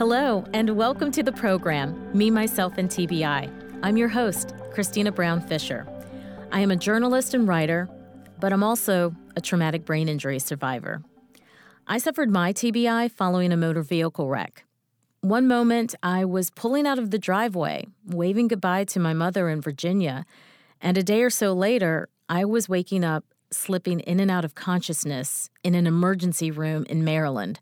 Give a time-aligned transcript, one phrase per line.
[0.00, 3.50] Hello, and welcome to the program, Me, Myself, and TBI.
[3.82, 5.86] I'm your host, Christina Brown Fisher.
[6.50, 7.86] I am a journalist and writer,
[8.38, 11.02] but I'm also a traumatic brain injury survivor.
[11.86, 14.64] I suffered my TBI following a motor vehicle wreck.
[15.20, 19.60] One moment, I was pulling out of the driveway, waving goodbye to my mother in
[19.60, 20.24] Virginia,
[20.80, 24.54] and a day or so later, I was waking up, slipping in and out of
[24.54, 27.60] consciousness in an emergency room in Maryland,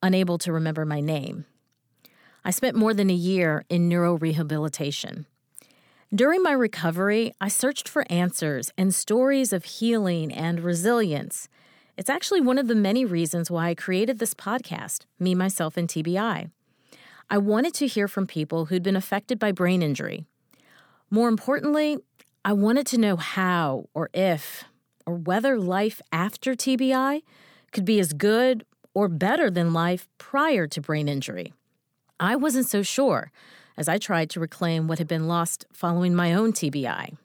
[0.00, 1.44] unable to remember my name.
[2.44, 5.26] I spent more than a year in neurorehabilitation.
[6.14, 11.48] During my recovery, I searched for answers and stories of healing and resilience.
[11.96, 15.88] It's actually one of the many reasons why I created this podcast, Me, Myself, and
[15.88, 16.50] TBI.
[17.30, 20.26] I wanted to hear from people who'd been affected by brain injury.
[21.10, 21.98] More importantly,
[22.44, 24.64] I wanted to know how or if
[25.06, 27.22] or whether life after TBI
[27.70, 28.64] could be as good
[28.94, 31.52] or better than life prior to brain injury.
[32.22, 33.32] I wasn't so sure
[33.76, 37.16] as I tried to reclaim what had been lost following my own TBI.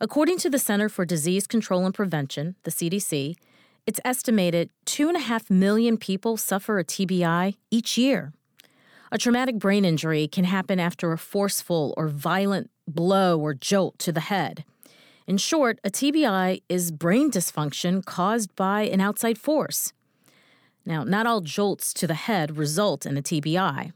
[0.00, 3.34] According to the Center for Disease Control and Prevention, the CDC,
[3.88, 8.32] it's estimated 2.5 million people suffer a TBI each year.
[9.10, 14.12] A traumatic brain injury can happen after a forceful or violent blow or jolt to
[14.12, 14.64] the head.
[15.26, 19.92] In short, a TBI is brain dysfunction caused by an outside force.
[20.86, 23.92] Now, not all jolts to the head result in a TBI.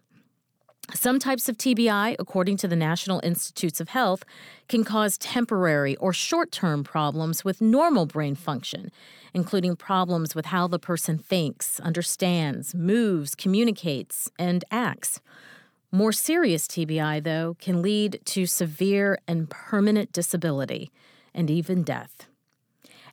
[0.95, 4.25] Some types of TBI, according to the National Institutes of Health,
[4.69, 8.91] can cause temporary or short term problems with normal brain function,
[9.35, 15.21] including problems with how the person thinks, understands, moves, communicates, and acts.
[15.93, 20.91] More serious TBI, though, can lead to severe and permanent disability
[21.35, 22.29] and even death.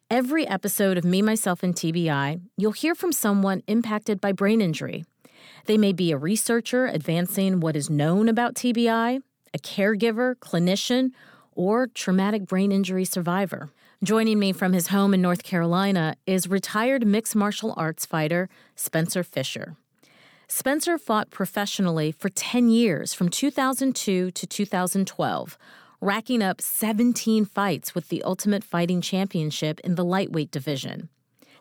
[0.09, 5.03] Every episode of Me, Myself, and TBI, you'll hear from someone impacted by brain injury.
[5.65, 9.21] They may be a researcher advancing what is known about TBI,
[9.53, 11.11] a caregiver, clinician,
[11.53, 13.69] or traumatic brain injury survivor.
[14.03, 19.23] Joining me from his home in North Carolina is retired mixed martial arts fighter Spencer
[19.23, 19.77] Fisher.
[20.47, 25.57] Spencer fought professionally for 10 years from 2002 to 2012,
[26.01, 31.09] racking up 17 fights with the Ultimate Fighting Championship in the lightweight division.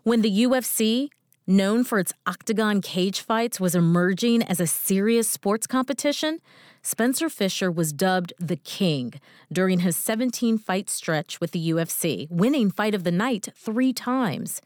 [0.03, 1.09] When the UFC
[1.47, 6.41] known for its octagon cage fights, was emerging as a serious sports competition,
[6.82, 9.15] Spencer Fisher was dubbed the King
[9.50, 14.60] during his 17 fight stretch with the UFC, winning Fight of the Night three times.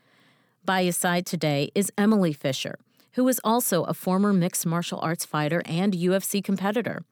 [0.65, 2.79] By his side today is Emily Fisher,
[3.13, 7.05] who is also a former mixed martial arts fighter and UFC competitor.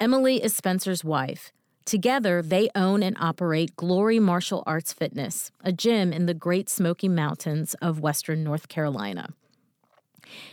[0.00, 1.52] Emily is Spencer's wife.
[1.88, 7.08] Together, they own and operate Glory Martial Arts Fitness, a gym in the Great Smoky
[7.08, 9.30] Mountains of Western North Carolina.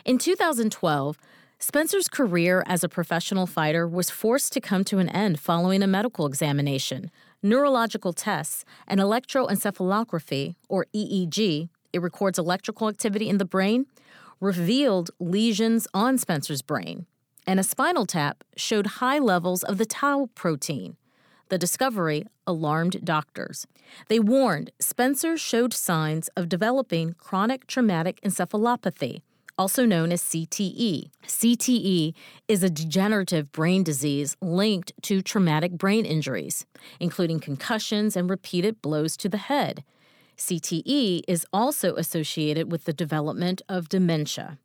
[0.06, 1.20] In 2012,
[1.60, 5.88] Spencer's career as a professional fighter was forced to come to an end following a
[5.88, 7.12] medical examination,
[7.44, 13.88] neurological tests, and electroencephalography, or EEG, it records electrical activity in the brain,
[14.40, 17.08] revealed lesions on Spencer's brain,
[17.46, 20.96] and a spinal tap showed high levels of the tau protein,
[21.50, 23.68] the discovery alarmed doctors.
[24.08, 29.22] They warned Spencer showed signs of developing chronic traumatic encephalopathy,
[29.58, 31.10] also known as CTE.
[31.26, 32.14] CTE
[32.48, 36.66] is a degenerative brain disease linked to traumatic brain injuries,
[37.00, 39.84] including concussions and repeated blows to the head.
[40.38, 44.58] CTE is also associated with the development of dementia.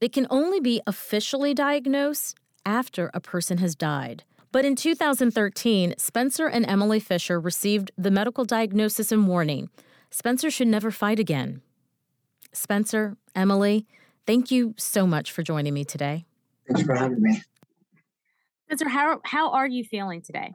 [0.00, 2.36] It can only be officially diagnosed
[2.66, 4.24] after a person has died.
[4.50, 9.68] But in 2013, Spencer and Emily Fisher received the medical diagnosis and warning
[10.10, 11.60] Spencer should never fight again.
[12.54, 13.86] Spencer, Emily,
[14.26, 16.24] thank you so much for joining me today.
[16.66, 17.42] Thanks for having me.
[18.66, 20.54] Spencer, how, how are you feeling today?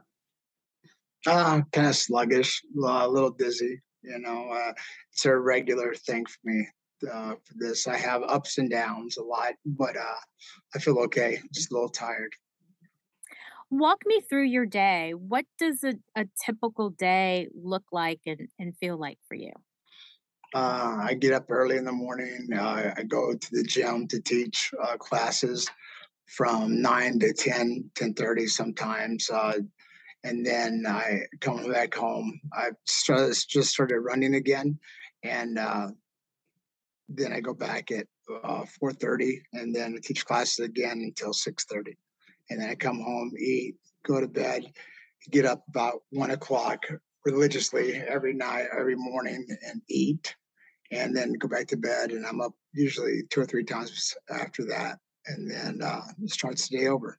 [1.24, 3.80] Uh, kind of sluggish, a little dizzy.
[4.02, 4.72] You know, uh,
[5.12, 6.66] it's a regular thing for me
[7.10, 7.86] uh, for this.
[7.86, 10.20] I have ups and downs a lot, but uh,
[10.74, 11.40] I feel okay.
[11.52, 12.34] Just a little tired
[13.78, 15.12] walk me through your day.
[15.12, 19.52] What does a, a typical day look like and, and feel like for you?
[20.54, 22.48] Uh, I get up early in the morning.
[22.56, 25.68] Uh, I go to the gym to teach uh, classes
[26.26, 29.28] from 9 to 10, 10.30 sometimes.
[29.30, 29.58] Uh,
[30.22, 32.40] and then I come back home.
[32.52, 34.78] I started, just started running again.
[35.22, 35.88] And uh,
[37.08, 41.94] then I go back at 4.30 uh, and then I teach classes again until 6.30
[42.50, 43.76] and then I come home, eat,
[44.06, 44.72] go to bed,
[45.30, 46.84] get up about one o'clock
[47.24, 50.34] religiously every night, every morning, and eat,
[50.90, 52.10] and then go back to bed.
[52.10, 54.98] And I'm up usually two or three times after that.
[55.26, 57.18] and then uh, starts the day over.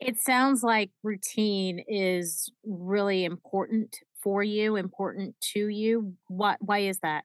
[0.00, 6.14] It sounds like routine is really important for you, important to you.
[6.28, 6.58] What?
[6.60, 7.24] Why is that?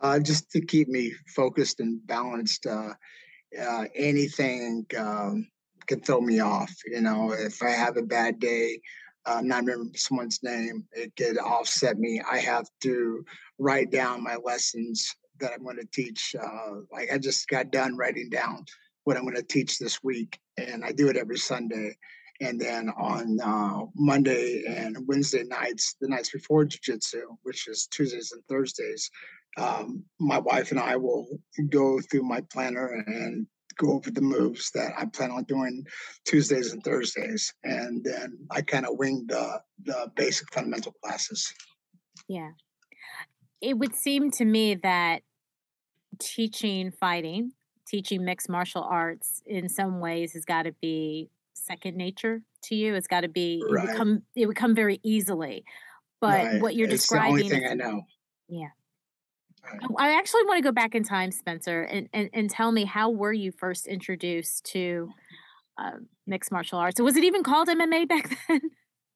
[0.00, 2.66] Uh, just to keep me focused and balanced.
[2.66, 2.94] Uh,
[3.60, 5.48] uh, anything um,
[5.86, 6.72] can throw me off.
[6.86, 8.80] You know, if I have a bad day,
[9.26, 12.20] uh, not remember someone's name, it could offset me.
[12.28, 13.24] I have to
[13.58, 16.34] write down my lessons that I'm going to teach.
[16.40, 18.64] Uh, like I just got done writing down
[19.04, 21.96] what I'm going to teach this week, and I do it every Sunday.
[22.40, 28.32] And then on uh, Monday and Wednesday nights, the nights before jujitsu, which is Tuesdays
[28.32, 29.10] and Thursdays,
[29.56, 31.26] um, my wife and I will
[31.68, 33.46] go through my planner and
[33.78, 35.84] go over the moves that I plan on doing
[36.26, 41.52] Tuesdays and Thursdays, and then I kind of wing the the basic fundamental classes.
[42.28, 42.50] Yeah,
[43.60, 45.22] it would seem to me that
[46.18, 47.52] teaching fighting,
[47.86, 52.94] teaching mixed martial arts, in some ways has got to be second nature to you.
[52.94, 53.84] It's got to be right.
[53.84, 55.64] it would come it would come very easily.
[56.20, 56.62] But right.
[56.62, 58.02] what you're it's describing, the only thing I know.
[58.48, 58.68] Yeah,
[59.98, 63.10] I actually want to go back in time, Spencer, and, and, and tell me how
[63.10, 65.10] were you first introduced to
[65.78, 67.00] uh, mixed martial arts?
[67.00, 68.60] Was it even called MMA back then?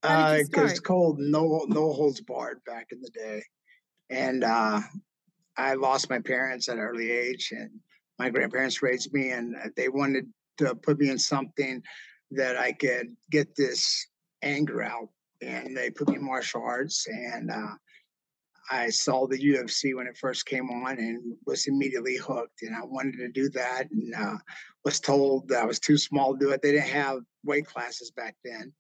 [0.03, 3.43] Uh, it's called no no holds barred back in the day,
[4.11, 4.81] and uh,
[5.57, 7.71] I lost my parents at an early age, and
[8.19, 10.27] my grandparents raised me, and they wanted
[10.59, 11.83] to put me in something
[12.31, 14.07] that I could get this
[14.43, 15.09] anger out,
[15.43, 17.75] and they put me in martial arts, and uh,
[18.71, 22.63] I saw the UFC when it first came on and was immediately hooked.
[22.63, 24.39] And I wanted to do that and uh,
[24.85, 26.63] was told that I was too small to do it.
[26.63, 28.73] They didn't have weight classes back then.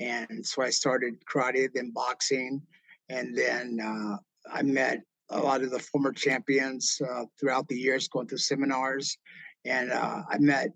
[0.00, 2.62] And so I started karate, then boxing.
[3.08, 4.16] And then uh,
[4.50, 9.16] I met a lot of the former champions uh, throughout the years going through seminars.
[9.64, 10.70] And uh, I met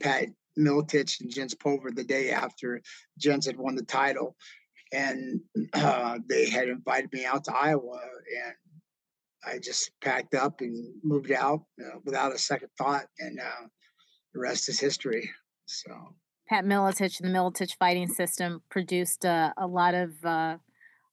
[0.00, 0.28] Pat
[0.58, 2.80] Miletich and Jens Pulver the day after
[3.18, 4.36] Jens had won the title
[4.92, 5.40] and
[5.74, 8.00] uh, they had invited me out to Iowa,
[8.44, 8.54] and
[9.44, 13.66] I just packed up and moved out uh, without a second thought, and uh,
[14.34, 15.30] the rest is history.
[15.66, 15.90] So
[16.48, 20.56] Pat Miletich and the Miletich Fighting System produced uh, a lot of uh,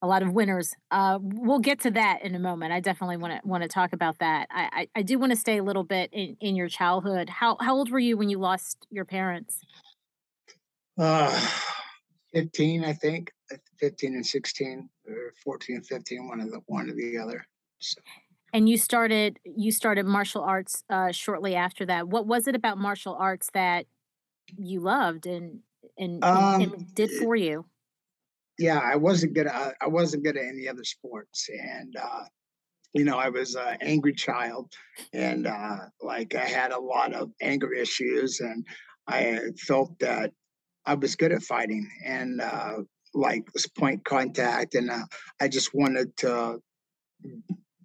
[0.01, 0.73] a lot of winners.
[0.91, 2.71] Uh, we'll get to that in a moment.
[2.71, 4.47] I definitely want to want to talk about that.
[4.51, 7.29] I, I, I do want to stay a little bit in, in your childhood.
[7.29, 9.59] How how old were you when you lost your parents?
[10.97, 11.47] Uh,
[12.33, 13.31] 15, I think.
[13.79, 17.45] 15 and 16 or 14 and 15 one of the one or the other
[17.79, 17.99] so.
[18.53, 22.77] and you started you started martial arts uh, shortly after that what was it about
[22.77, 23.85] martial arts that
[24.57, 25.59] you loved and
[25.97, 27.65] and, um, and did for you
[28.57, 32.23] yeah i wasn't good at i wasn't good at any other sports and uh,
[32.93, 34.71] you know i was an angry child
[35.13, 38.65] and uh, like i had a lot of anger issues and
[39.07, 40.31] i felt that
[40.89, 42.77] I was good at fighting and uh,
[43.13, 45.05] like this point contact, and uh,
[45.39, 46.61] I just wanted to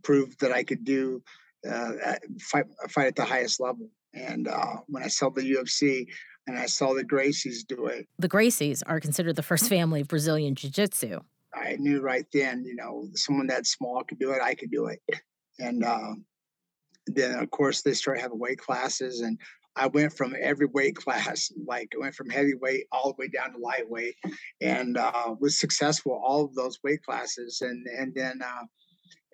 [0.02, 1.22] prove that I could do
[1.68, 1.92] uh,
[2.40, 3.88] fight fight at the highest level.
[4.12, 6.06] And uh, when I saw the UFC
[6.46, 10.08] and I saw the Gracies do it, the Gracies are considered the first family of
[10.08, 11.20] Brazilian Jiu Jitsu.
[11.54, 14.86] I knew right then, you know, someone that small could do it, I could do
[14.86, 15.00] it.
[15.58, 16.14] And uh,
[17.06, 19.38] then, of course, they started having weight classes, and
[19.76, 23.52] I went from every weight class, like I went from heavyweight all the way down
[23.52, 24.16] to lightweight,
[24.60, 28.64] and uh, was successful all of those weight classes, and and then uh,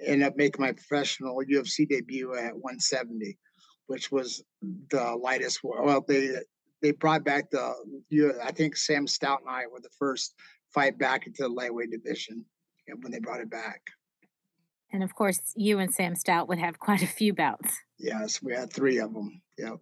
[0.05, 3.39] ended up making my professional UFC debut at 170,
[3.87, 4.43] which was
[4.91, 5.61] the lightest.
[5.63, 6.31] Well, they
[6.83, 7.75] they brought back the
[8.43, 10.35] I think Sam Stout and I were the first
[10.73, 12.45] fight back into the lightweight division
[13.03, 13.83] when they brought it back.
[14.93, 17.79] And of course, you and Sam Stout would have quite a few bouts.
[17.99, 19.41] Yes, we had three of them.
[19.59, 19.79] Yep.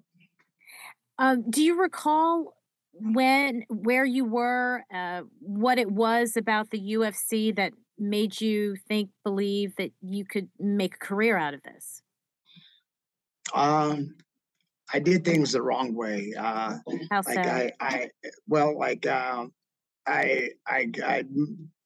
[1.18, 2.54] Um, do you recall
[2.92, 9.10] when, where you were, uh, what it was about the UFC that made you think,
[9.24, 12.02] believe that you could make a career out of this?
[13.54, 14.14] Um,
[14.92, 16.32] I did things the wrong way.
[16.38, 16.76] Uh,
[17.10, 17.34] How so?
[17.34, 18.10] like I, I,
[18.46, 19.52] well, like um,
[20.06, 21.24] I, I, I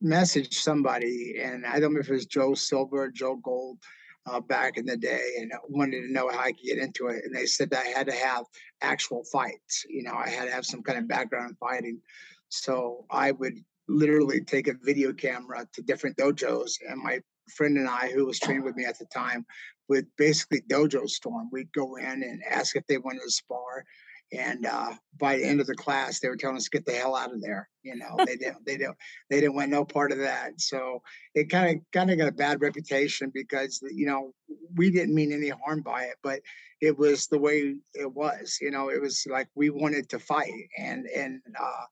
[0.02, 3.78] messaged somebody, and I don't know if it was Joe Silva, Joe Gold,
[4.26, 7.24] uh, back in the day and wanted to know how I could get into it.
[7.24, 8.44] And they said that I had to have
[8.80, 9.84] actual fights.
[9.88, 12.00] You know, I had to have some kind of background in fighting.
[12.48, 13.54] So I would
[13.88, 18.38] literally take a video camera to different dojos, and my friend and I, who was
[18.38, 19.44] training with me at the time,
[19.88, 21.48] would basically dojo storm.
[21.50, 23.84] We'd go in and ask if they wanted to spar.
[24.32, 26.92] And uh, by the end of the class, they were telling us to get the
[26.92, 27.68] hell out of there.
[27.82, 28.96] You know, they didn't, they didn't,
[29.30, 30.60] they didn't want no part of that.
[30.60, 31.02] So
[31.34, 34.32] it kind of kind of got a bad reputation because you know
[34.76, 36.40] we didn't mean any harm by it, but
[36.80, 38.58] it was the way it was.
[38.60, 41.84] You know, it was like we wanted to fight, and and uh,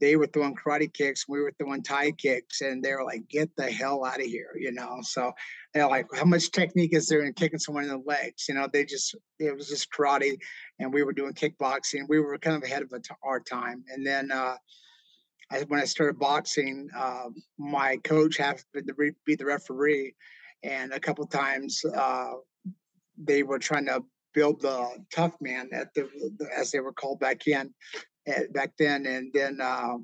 [0.00, 3.54] they were throwing karate kicks, we were throwing Thai kicks, and they were like, "Get
[3.56, 4.98] the hell out of here!" You know.
[5.02, 5.32] So
[5.74, 8.68] they're like, "How much technique is there in kicking someone in the legs?" You know,
[8.72, 10.38] they just it was just karate,
[10.78, 12.08] and we were doing kickboxing.
[12.08, 14.30] We were kind of ahead of our time, and then.
[14.32, 14.56] Uh,
[15.50, 17.28] I, when I started boxing, uh,
[17.58, 20.14] my coach happened to re- be the referee,
[20.62, 22.32] and a couple times uh,
[23.16, 26.08] they were trying to build the tough man at the,
[26.56, 27.72] as they were called back in
[28.26, 29.96] at, back then, and then uh,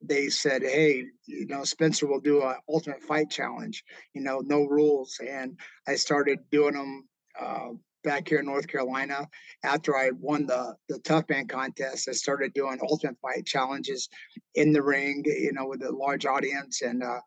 [0.00, 3.84] they said, "Hey, you know, Spencer will do an ultimate fight challenge.
[4.14, 5.58] You know, no rules." And
[5.88, 7.08] I started doing them
[7.40, 7.70] uh,
[8.04, 9.28] back here in North Carolina.
[9.64, 14.08] After I won the the tough man contest, I started doing ultimate fight challenges
[14.54, 15.24] in the ring.
[15.26, 17.20] You know, with a large audience, and uh,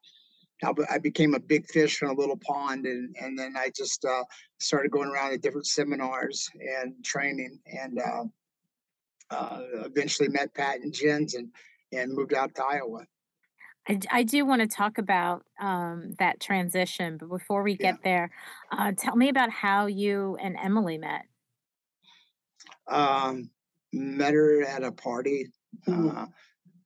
[0.90, 4.24] I became a big fish in a little pond, and and then I just uh,
[4.60, 8.24] started going around to different seminars and training, and uh,
[9.30, 11.50] uh, eventually met Pat and Jens, and
[11.92, 13.06] and moved out to Iowa.
[13.88, 18.04] I, I do want to talk about um, that transition, but before we get yeah.
[18.04, 18.32] there,
[18.72, 21.24] uh, tell me about how you and Emily met.
[22.88, 23.50] Um,
[23.94, 25.48] met her at a party.
[25.88, 26.18] Mm-hmm.
[26.18, 26.26] Uh,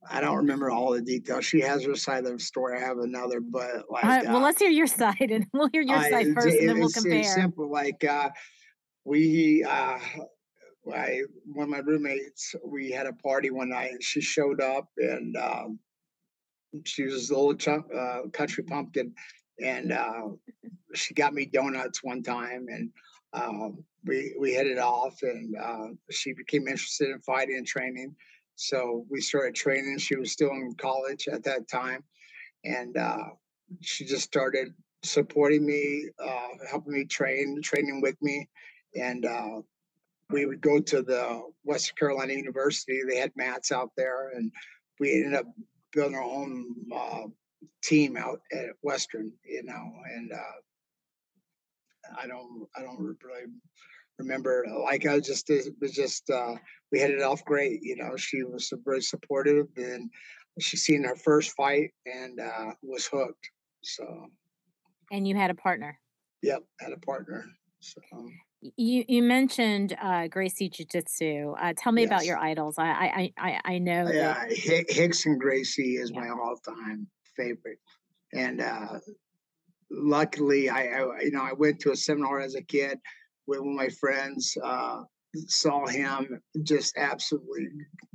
[0.09, 1.45] I don't remember all the details.
[1.45, 2.77] She has her side of the story.
[2.77, 6.01] I have another, but like, uh, well, let's hear your side, and we'll hear your
[6.01, 7.19] side first, and then we'll compare.
[7.19, 7.71] It's simple.
[7.71, 8.29] Like uh,
[9.05, 9.99] we, uh,
[10.91, 14.87] I one of my roommates, we had a party one night, and she showed up,
[14.97, 15.79] and um,
[16.85, 19.13] she was a little chunk, uh, country pumpkin,
[19.63, 20.29] and uh,
[20.95, 22.89] she got me donuts one time, and
[23.33, 28.15] um, we we headed off, and uh, she became interested in fighting and training.
[28.55, 29.97] So we started training.
[29.97, 32.03] She was still in college at that time,
[32.63, 33.29] and uh,
[33.81, 34.73] she just started
[35.03, 38.47] supporting me, uh, helping me train, training with me,
[38.95, 39.61] and uh,
[40.29, 43.01] we would go to the Western Carolina University.
[43.07, 44.51] They had mats out there, and
[44.99, 45.45] we ended up
[45.93, 47.27] building our own uh,
[47.83, 49.91] team out at Western, you know.
[50.15, 53.45] And uh, I don't, I don't really
[54.17, 54.65] remember.
[54.83, 56.55] Like I was just, it was just, uh,
[56.91, 57.79] we hit it off great.
[57.81, 60.09] You know, she was very supportive, and
[60.59, 63.49] she seen her first fight and uh, was hooked.
[63.83, 64.27] So.
[65.11, 65.97] And you had a partner.
[66.41, 67.45] Yep, had a partner.
[67.79, 68.01] So.
[68.61, 71.53] You you mentioned uh, Gracie Jiu Jitsu.
[71.59, 72.75] Uh, tell me about your idols.
[72.77, 74.49] I I I, I know Yeah, that.
[74.49, 77.79] Rickson Gracie is my all time favorite,
[78.33, 78.99] and uh,
[79.89, 82.99] luckily, I, I you know I went to a seminar as a kid
[83.47, 84.55] with one of my friends.
[84.63, 85.01] Uh,
[85.47, 87.67] saw him just absolutely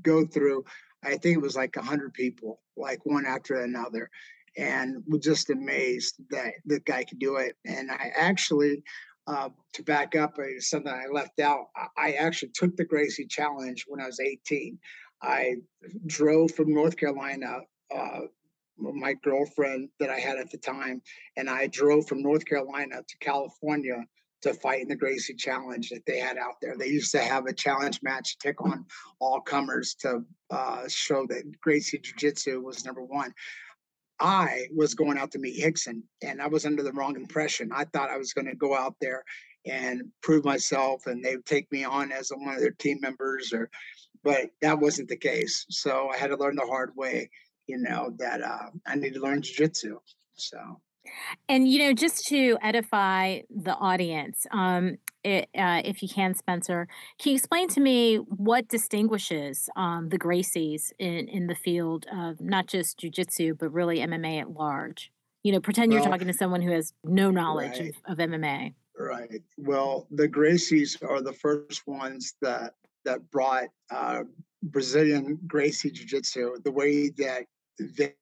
[0.02, 0.64] go through.
[1.04, 4.10] I think it was like a hundred people, like one after another,
[4.56, 7.56] and was just amazed that the guy could do it.
[7.64, 8.82] And I actually
[9.26, 11.66] uh, to back up uh, something I left out,
[11.96, 14.78] I actually took the Gracie Challenge when I was 18.
[15.22, 15.56] I
[16.06, 17.60] drove from North Carolina,
[17.94, 18.20] uh,
[18.78, 21.02] my girlfriend that I had at the time,
[21.36, 24.04] and I drove from North Carolina to California
[24.42, 26.76] to fight in the Gracie Challenge that they had out there.
[26.76, 28.84] They used to have a challenge match, take on
[29.18, 33.32] all comers to uh, show that Gracie Jiu Jitsu was number one.
[34.18, 37.70] I was going out to meet Rickson and I was under the wrong impression.
[37.72, 39.24] I thought I was going to go out there
[39.66, 43.52] and prove myself and they would take me on as one of their team members
[43.52, 43.68] or
[44.24, 45.66] but that wasn't the case.
[45.70, 47.30] So I had to learn the hard way,
[47.68, 49.98] you know, that uh, I need to learn jiu-jitsu.
[50.34, 50.80] So
[51.48, 56.88] and you know, just to edify the audience, um, it, uh, if you can, Spencer,
[57.18, 62.40] can you explain to me what distinguishes um, the Gracies in in the field of
[62.40, 65.10] not just jujitsu but really MMA at large?
[65.42, 68.28] You know, pretend well, you're talking to someone who has no knowledge right, of, of
[68.28, 68.74] MMA.
[68.98, 69.42] Right.
[69.58, 74.24] Well, the Gracies are the first ones that that brought uh,
[74.62, 77.44] Brazilian Gracie Jiu Jitsu the way that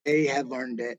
[0.04, 0.98] they had learned it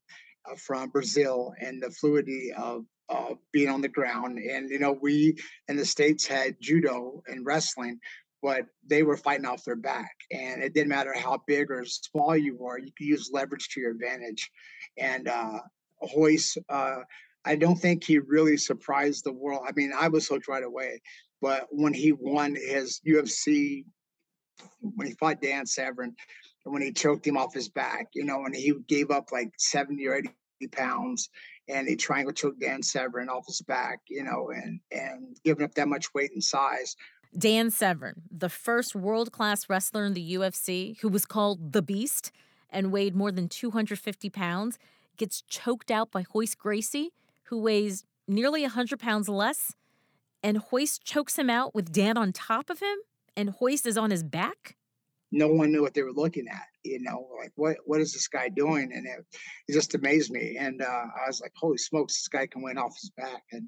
[0.58, 4.40] from Brazil and the fluidity of uh, being on the ground.
[4.40, 5.36] And, you know, we
[5.68, 8.00] in the States had judo and wrestling,
[8.42, 10.16] but they were fighting off their back.
[10.32, 13.80] And it didn't matter how big or small you were, you could use leverage to
[13.80, 14.50] your advantage.
[14.98, 15.60] And uh,
[16.16, 16.98] Royce, uh,
[17.46, 19.66] I don't think he really surprised the world.
[19.68, 21.02] I mean, I was hooked right away.
[21.42, 23.86] But when he won his UFC,
[24.82, 26.16] when he fought Dan Severn,
[26.66, 30.06] when he choked him off his back, you know, and he gave up like 70
[30.08, 30.30] or 80
[30.72, 31.30] pounds
[31.68, 35.76] and he triangle choked Dan Severn off his back, you know, and and giving up
[35.76, 36.96] that much weight and size.
[37.38, 42.32] Dan Severn, the first world class wrestler in the UFC who was called the Beast
[42.70, 44.78] and weighed more than 250 pounds,
[45.18, 47.12] gets choked out by Royce Gracie,
[47.46, 49.74] who weighs nearly 100 pounds less,
[50.42, 52.98] and Royce chokes him out with Dan on top of him,
[53.36, 54.76] and Royce is on his back?
[55.32, 56.66] No one knew what they were looking at.
[56.84, 58.92] You know, like what what is this guy doing?
[58.94, 59.26] And it,
[59.68, 60.58] it just amazed me.
[60.60, 63.44] And uh, I was like, holy smokes, this guy can win off his back.
[63.52, 63.68] And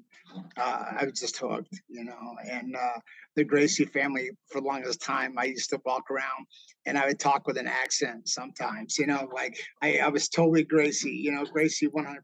[0.56, 1.80] uh, I was just hooked.
[1.88, 3.00] You know, and uh,
[3.36, 6.46] the Gracie family for the longest time, I used to walk around
[6.86, 8.98] and I would talk with an accent sometimes.
[8.98, 11.10] You know, like I, I was totally Gracie.
[11.10, 12.16] You know, Gracie 100%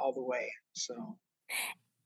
[0.00, 0.50] all the way.
[0.74, 1.16] So.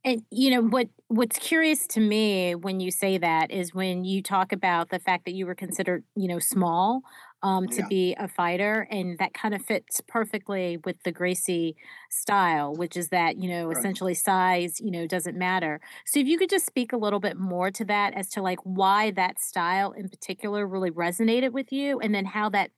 [0.06, 4.22] And you know what what's curious to me when you say that is when you
[4.22, 7.02] talk about the fact that you were considered, you know, small
[7.42, 7.88] um, to Yeah.
[7.88, 11.76] be a fighter, and that kind of fits perfectly with the Gracie
[12.10, 13.86] style, which is that, you know, Right.
[13.86, 15.80] essentially size, you know, doesn't matter.
[16.06, 18.60] So if you could just speak a little bit more to that as to like
[18.64, 22.70] why that style in particular really resonated with you, and then how that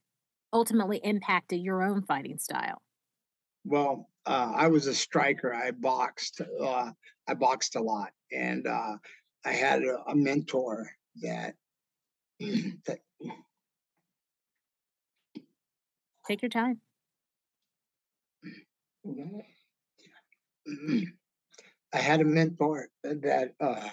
[0.52, 2.82] ultimately impacted your own fighting style.
[3.64, 5.54] Well, uh, I was a striker.
[5.54, 6.42] I boxed.
[6.61, 6.90] Uh,
[7.26, 8.97] I boxed a lot, and uh,
[9.44, 10.90] I had a, a mentor
[11.23, 11.54] that
[12.40, 12.99] that
[16.26, 16.80] Take your time.
[21.90, 23.88] I had a mentor that uh,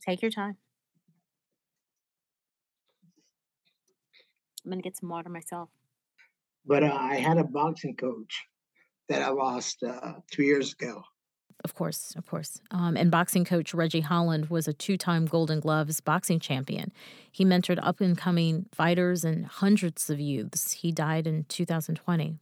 [0.00, 0.56] Take your time.
[4.64, 5.68] I'm gonna get some water myself.
[6.66, 8.44] But uh, I had a boxing coach
[9.08, 11.02] that I lost uh, two years ago.
[11.64, 12.60] Of course, of course.
[12.70, 16.92] Um, and boxing coach Reggie Holland was a two time Golden Gloves boxing champion.
[17.32, 20.72] He mentored up and coming fighters and hundreds of youths.
[20.72, 22.38] He died in 2020.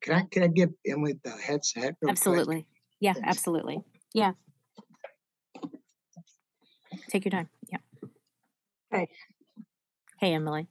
[0.00, 1.82] Can I can I give Emily the headset?
[1.82, 2.10] real quick?
[2.10, 2.66] Absolutely.
[3.00, 3.28] Yeah, Thanks.
[3.28, 3.82] absolutely.
[4.14, 4.32] Yeah.
[7.10, 7.48] Take your time.
[7.70, 7.78] Yeah.
[8.90, 9.08] Hey.
[10.18, 10.68] Hey, Emily.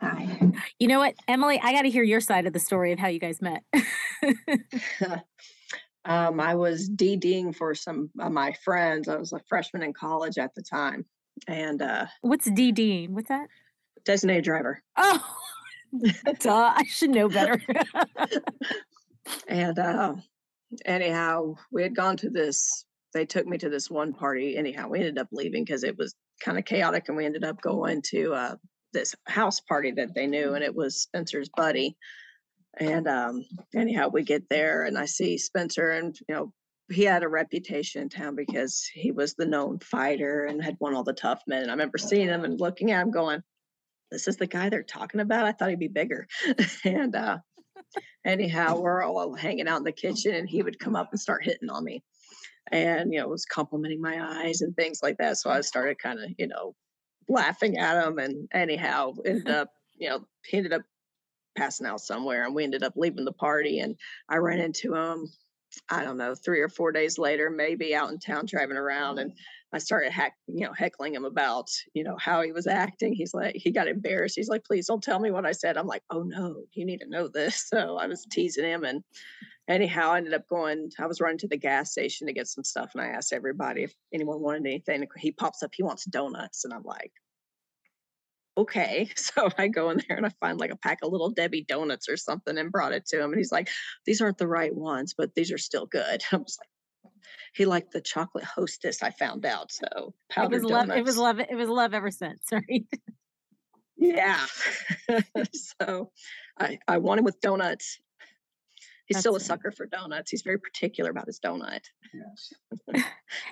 [0.00, 0.52] Hi.
[0.78, 1.60] You know what, Emily?
[1.62, 3.62] I got to hear your side of the story of how you guys met.
[6.04, 9.08] um, I was DDing for some of my friends.
[9.08, 11.04] I was a freshman in college at the time,
[11.48, 13.10] and uh, What's DDing?
[13.10, 13.48] What's that?
[14.04, 14.82] designated driver.
[14.96, 15.36] Oh,
[16.40, 16.72] duh.
[16.76, 17.60] I should know better.
[19.46, 20.14] And uh,
[20.86, 22.84] anyhow, we had gone to this.
[23.12, 24.56] They took me to this one party.
[24.56, 27.60] Anyhow, we ended up leaving because it was kind of chaotic, and we ended up
[27.60, 28.56] going to uh,
[28.92, 31.96] this house party that they knew, and it was Spencer's buddy.
[32.78, 36.52] And um, anyhow, we get there, and I see Spencer, and you know,
[36.90, 40.94] he had a reputation in town because he was the known fighter and had won
[40.94, 41.62] all the tough men.
[41.62, 43.42] And I remember seeing him and looking at him, going,
[44.10, 46.26] "This is the guy they're talking about." I thought he'd be bigger,
[46.84, 47.38] and uh,
[48.24, 51.44] anyhow, we're all hanging out in the kitchen, and he would come up and start
[51.44, 52.02] hitting on me,
[52.70, 55.38] and you know, was complimenting my eyes and things like that.
[55.38, 56.74] So I started kind of, you know,
[57.28, 60.82] laughing at him, and anyhow, ended up, you know, he ended up
[61.56, 63.96] passing out somewhere, and we ended up leaving the party, and
[64.28, 65.30] I ran into him.
[65.90, 69.32] I don't know, three or four days later, maybe out in town driving around, and
[69.72, 73.12] I started heck, you know, heckling him about, you know, how he was acting.
[73.12, 74.36] He's like, he got embarrassed.
[74.36, 75.76] He's like, please don't tell me what I said.
[75.76, 77.68] I'm like, oh no, you need to know this.
[77.78, 79.02] So I was teasing him, and
[79.68, 80.90] anyhow, I ended up going.
[80.98, 83.82] I was running to the gas station to get some stuff, and I asked everybody
[83.82, 85.06] if anyone wanted anything.
[85.18, 87.12] He pops up, he wants donuts, and I'm like,
[88.58, 89.08] okay.
[89.16, 92.08] So I go in there and I find like a pack of little Debbie donuts
[92.08, 93.30] or something and brought it to him.
[93.30, 93.68] And he's like,
[94.06, 96.22] these aren't the right ones, but these are still good.
[96.32, 96.68] I was like,
[97.54, 99.72] he liked the chocolate hostess, I found out.
[99.72, 100.86] So it powdered was love.
[100.86, 100.98] donuts.
[100.98, 101.40] It was love.
[101.40, 102.42] It was love ever since.
[102.52, 102.86] Right.
[104.00, 104.46] Yeah.
[105.52, 106.12] so
[106.56, 107.98] I, I want him with donuts.
[109.06, 110.30] He's still a That's sucker for donuts.
[110.30, 111.80] He's very particular about his donut.
[112.14, 113.04] Yes.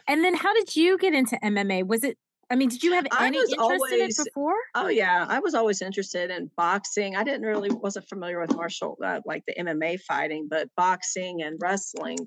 [0.09, 1.87] And then, how did you get into MMA?
[1.87, 2.17] Was it?
[2.49, 4.55] I mean, did you have any interest in it before?
[4.75, 7.17] Oh yeah, I was always interested in boxing.
[7.17, 11.59] I didn't really wasn't familiar with martial uh, like the MMA fighting, but boxing and
[11.61, 12.19] wrestling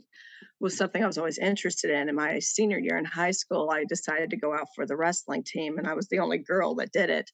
[0.60, 2.10] was something I was always interested in.
[2.10, 5.44] In my senior year in high school, I decided to go out for the wrestling
[5.46, 7.30] team, and I was the only girl that did it.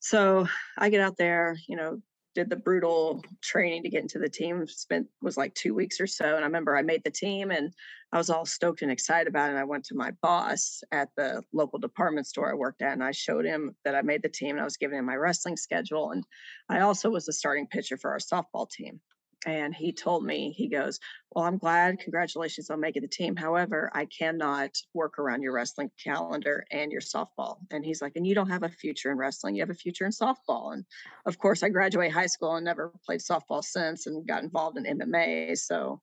[0.00, 2.00] So I get out there, you know,
[2.34, 4.66] did the brutal training to get into the team.
[4.66, 7.72] Spent was like two weeks or so, and I remember I made the team, and
[8.12, 9.52] I was all stoked and excited about it.
[9.52, 13.04] And I went to my boss at the local department store I worked at, and
[13.04, 15.56] I showed him that I made the team, and I was giving him my wrestling
[15.56, 16.24] schedule, and
[16.68, 19.00] I also was the starting pitcher for our softball team.
[19.46, 20.98] And he told me, he goes,
[21.30, 22.00] Well, I'm glad.
[22.00, 23.36] Congratulations on making the team.
[23.36, 27.58] However, I cannot work around your wrestling calendar and your softball.
[27.70, 29.54] And he's like, And you don't have a future in wrestling.
[29.54, 30.72] You have a future in softball.
[30.72, 30.84] And
[31.24, 34.98] of course, I graduated high school and never played softball since and got involved in
[34.98, 35.56] MMA.
[35.56, 36.00] So,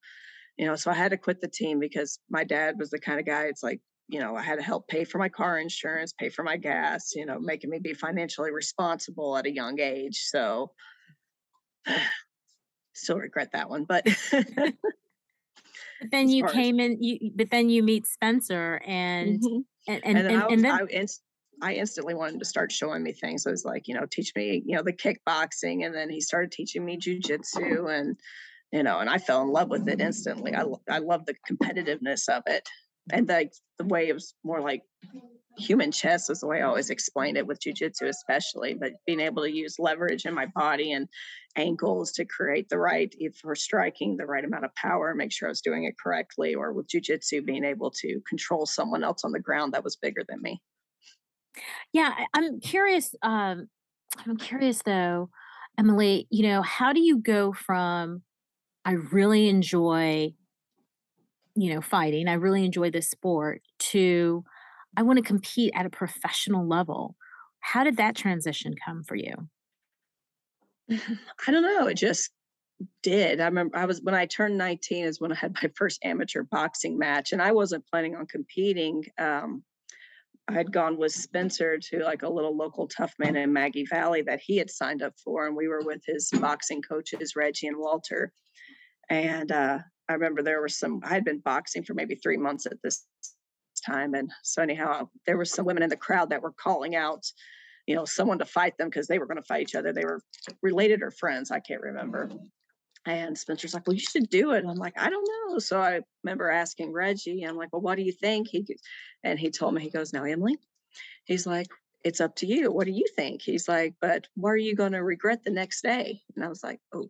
[0.57, 3.19] you know, so I had to quit the team because my dad was the kind
[3.19, 6.13] of guy, it's like, you know, I had to help pay for my car insurance,
[6.13, 10.21] pay for my gas, you know, making me be financially responsible at a young age.
[10.29, 10.71] So,
[12.95, 17.69] Still regret that one, but But then you far as- came in, you but then
[17.69, 19.65] you meet Spencer and Mhm.
[19.87, 21.23] and and, and, then and, I, was, and then I, inst-
[21.61, 23.43] I instantly wanted to start showing me things.
[23.43, 26.21] So it was like, you know, teach me, you know, the kickboxing, and then he
[26.21, 28.17] started teaching me jujitsu, and
[28.71, 30.55] you know, and I fell in love with it instantly.
[30.55, 32.67] I I love the competitiveness of it,
[33.11, 34.83] and the the way it was more like
[35.57, 38.73] human chess is the way I always explained it with jujitsu, especially.
[38.73, 41.07] But being able to use leverage in my body and
[41.55, 45.51] ankles to create the right, for striking, the right amount of power, make sure I
[45.51, 49.39] was doing it correctly, or with jujitsu, being able to control someone else on the
[49.39, 50.61] ground that was bigger than me.
[51.93, 53.15] yeah, I'm curious.
[53.21, 53.69] Um,
[54.25, 55.29] I'm curious though,
[55.77, 56.27] Emily.
[56.29, 58.23] You know, how do you go from
[58.85, 60.33] I really enjoy,
[61.55, 62.27] you know, fighting.
[62.27, 64.43] I really enjoy this sport to
[64.97, 67.15] I want to compete at a professional level.
[67.59, 69.49] How did that transition come for you?
[70.91, 71.87] I don't know.
[71.87, 72.31] It just
[73.03, 73.39] did.
[73.39, 76.43] I remember I was when I turned 19 is when I had my first amateur
[76.43, 79.03] boxing match, and I wasn't planning on competing.
[79.17, 79.63] Um,
[80.47, 84.21] I had gone with Spencer to like a little local tough man in Maggie Valley
[84.23, 87.77] that he had signed up for, and we were with his boxing coaches Reggie and
[87.77, 88.31] Walter.
[89.09, 91.01] And uh, I remember there were some.
[91.03, 93.05] I had been boxing for maybe three months at this
[93.85, 97.25] time, and so anyhow, there were some women in the crowd that were calling out,
[97.87, 99.93] you know, someone to fight them because they were going to fight each other.
[99.93, 100.21] They were
[100.61, 102.29] related or friends, I can't remember.
[103.05, 104.65] And Spencer's like, Well, you should do it.
[104.67, 105.59] I'm like, I don't know.
[105.59, 108.47] So I remember asking Reggie, I'm like, Well, what do you think?
[108.47, 108.65] He
[109.23, 110.57] and he told me, he goes, Now, Emily,
[111.25, 111.67] he's like,
[112.03, 112.71] It's up to you.
[112.71, 113.41] What do you think?
[113.41, 116.21] He's like, But what are you going to regret the next day?
[116.35, 117.07] And I was like, Oh.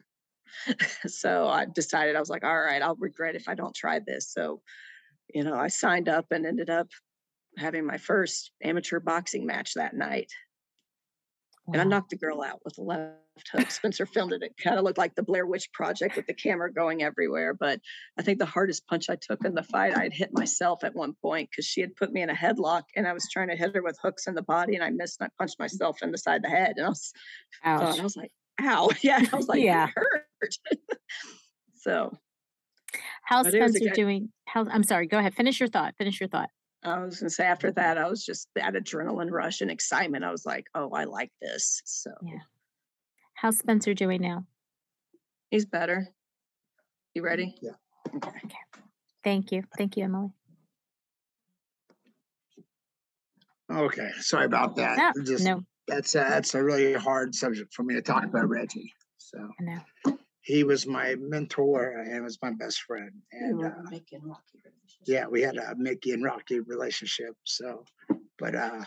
[1.07, 4.31] so I decided, I was like, All right, I'll regret if I don't try this.
[4.31, 4.61] So,
[5.33, 6.87] you know, I signed up and ended up
[7.57, 10.31] having my first amateur boxing match that night
[11.67, 13.69] and I knocked the girl out with a left hook.
[13.71, 14.43] Spencer filmed it.
[14.43, 17.53] It kind of looked like the Blair Witch Project with the camera going everywhere.
[17.53, 17.79] But
[18.19, 20.95] I think the hardest punch I took in the fight, I had hit myself at
[20.95, 23.55] one point because she had put me in a headlock and I was trying to
[23.55, 26.11] hit her with hooks in the body and I missed and I punched myself in
[26.11, 26.73] the side of the head.
[26.77, 27.13] And I was,
[27.63, 27.99] Ouch.
[27.99, 28.89] I was like, ow.
[29.01, 29.25] Yeah.
[29.31, 29.87] I was like, Yeah.
[29.87, 29.89] yeah.
[29.95, 30.55] hurt.
[31.75, 32.15] so
[33.25, 34.29] How's but it was a Spencer good- doing?
[34.45, 35.07] How I'm sorry.
[35.07, 35.35] Go ahead.
[35.35, 35.95] Finish your thought.
[35.97, 36.49] Finish your thought.
[36.83, 40.23] I was going to say after that, I was just that adrenaline rush and excitement.
[40.23, 41.81] I was like, oh, I like this.
[41.85, 42.37] So Yeah.
[43.33, 44.45] How's Spencer doing now?
[45.49, 46.07] he's better.
[47.15, 47.25] You mm.
[47.25, 47.55] ready?
[47.61, 47.71] Yeah.
[48.15, 48.31] Okay.
[49.23, 49.63] Thank you.
[49.77, 50.29] Thank you, Emily.
[53.71, 54.97] Okay, sorry about that.
[54.97, 58.47] No, Just no, that's a, that's a really hard subject for me to talk about,
[58.47, 58.93] Reggie.
[59.17, 60.17] So I know.
[60.45, 63.69] He was my mentor and was my best friend, and uh,
[65.07, 67.33] yeah, we had a Mickey and Rocky relationship.
[67.43, 67.83] So,
[68.37, 68.85] but uh,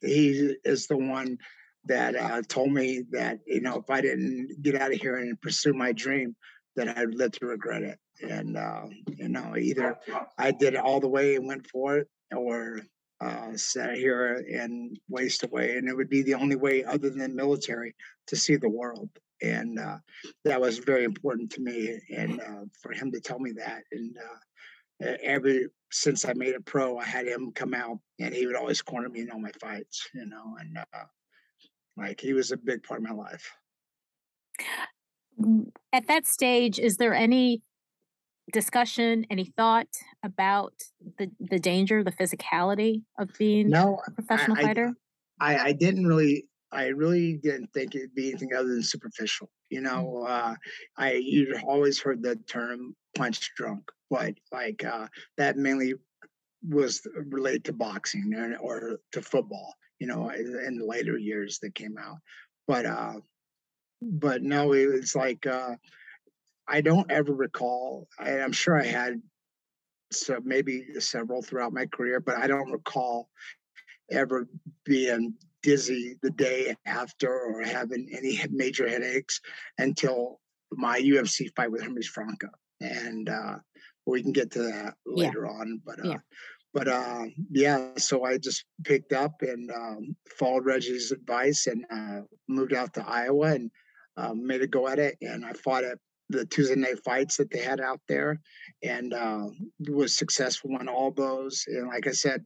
[0.00, 1.38] he is the one
[1.84, 5.38] that uh, told me that you know if I didn't get out of here and
[5.40, 6.34] pursue my dream,
[6.74, 7.98] that I'd live to regret it.
[8.26, 9.98] And uh, you know, either
[10.38, 12.80] I did it all the way and went for it, or
[13.20, 15.76] uh, sat here and waste away.
[15.76, 17.94] And it would be the only way, other than military,
[18.28, 19.10] to see the world.
[19.42, 19.98] And uh,
[20.44, 24.16] that was very important to me, and uh, for him to tell me that, and.
[24.16, 24.36] Uh,
[25.22, 28.82] every since I made it pro, I had him come out and he would always
[28.82, 31.04] corner me in all my fights, you know, and uh,
[31.96, 33.48] like he was a big part of my life.
[35.92, 37.62] At that stage, is there any
[38.52, 39.86] discussion, any thought
[40.24, 40.72] about
[41.18, 44.94] the the danger, the physicality of being No, a professional I- fighter?
[45.40, 49.50] I, I didn't really, I really didn't think it'd be anything other than superficial.
[49.70, 50.54] You know, uh,
[50.96, 55.94] I you'd always heard the term punch drunk, but like uh, that mainly
[56.68, 59.74] was related to boxing and, or to football.
[59.98, 62.18] You know, in, in the later years that came out,
[62.66, 63.14] but uh,
[64.00, 65.74] but no, it was like uh,
[66.68, 68.06] I don't ever recall.
[68.18, 69.20] I, I'm sure I had
[70.12, 73.28] so maybe several throughout my career, but I don't recall
[74.10, 74.46] ever
[74.84, 79.40] being dizzy the day after or having any major headaches
[79.78, 80.40] until
[80.72, 82.48] my UFC fight with Hermes Franco.
[82.80, 83.56] And uh,
[84.06, 85.26] we can get to that Yeah.
[85.26, 85.80] later on.
[85.84, 86.18] But uh, Yeah.
[86.74, 92.20] but uh, yeah, so I just picked up and um, followed Reggie's advice and uh,
[92.46, 93.70] moved out to Iowa and
[94.16, 95.16] uh, made a go at it.
[95.22, 95.98] And I fought at
[96.30, 98.40] the Tuesday night fights that they had out there
[98.82, 99.46] and uh,
[99.88, 101.64] was successful in all those.
[101.66, 102.44] And like I said,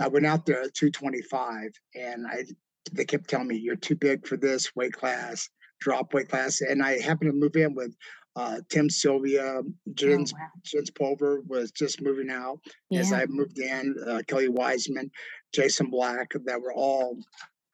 [0.00, 2.44] I went out there at 225 and I
[2.92, 5.48] they kept telling me you're too big for this weight class,
[5.80, 6.60] drop weight class.
[6.60, 7.94] And I happened to move in with
[8.34, 10.48] uh, Tim Sylvia, Oh, Jens, wow.
[10.64, 12.58] Jens Pulver was just moving out
[12.94, 15.10] as I moved in, uh, Kelly Wiseman,
[15.52, 17.18] Jason Black, that were all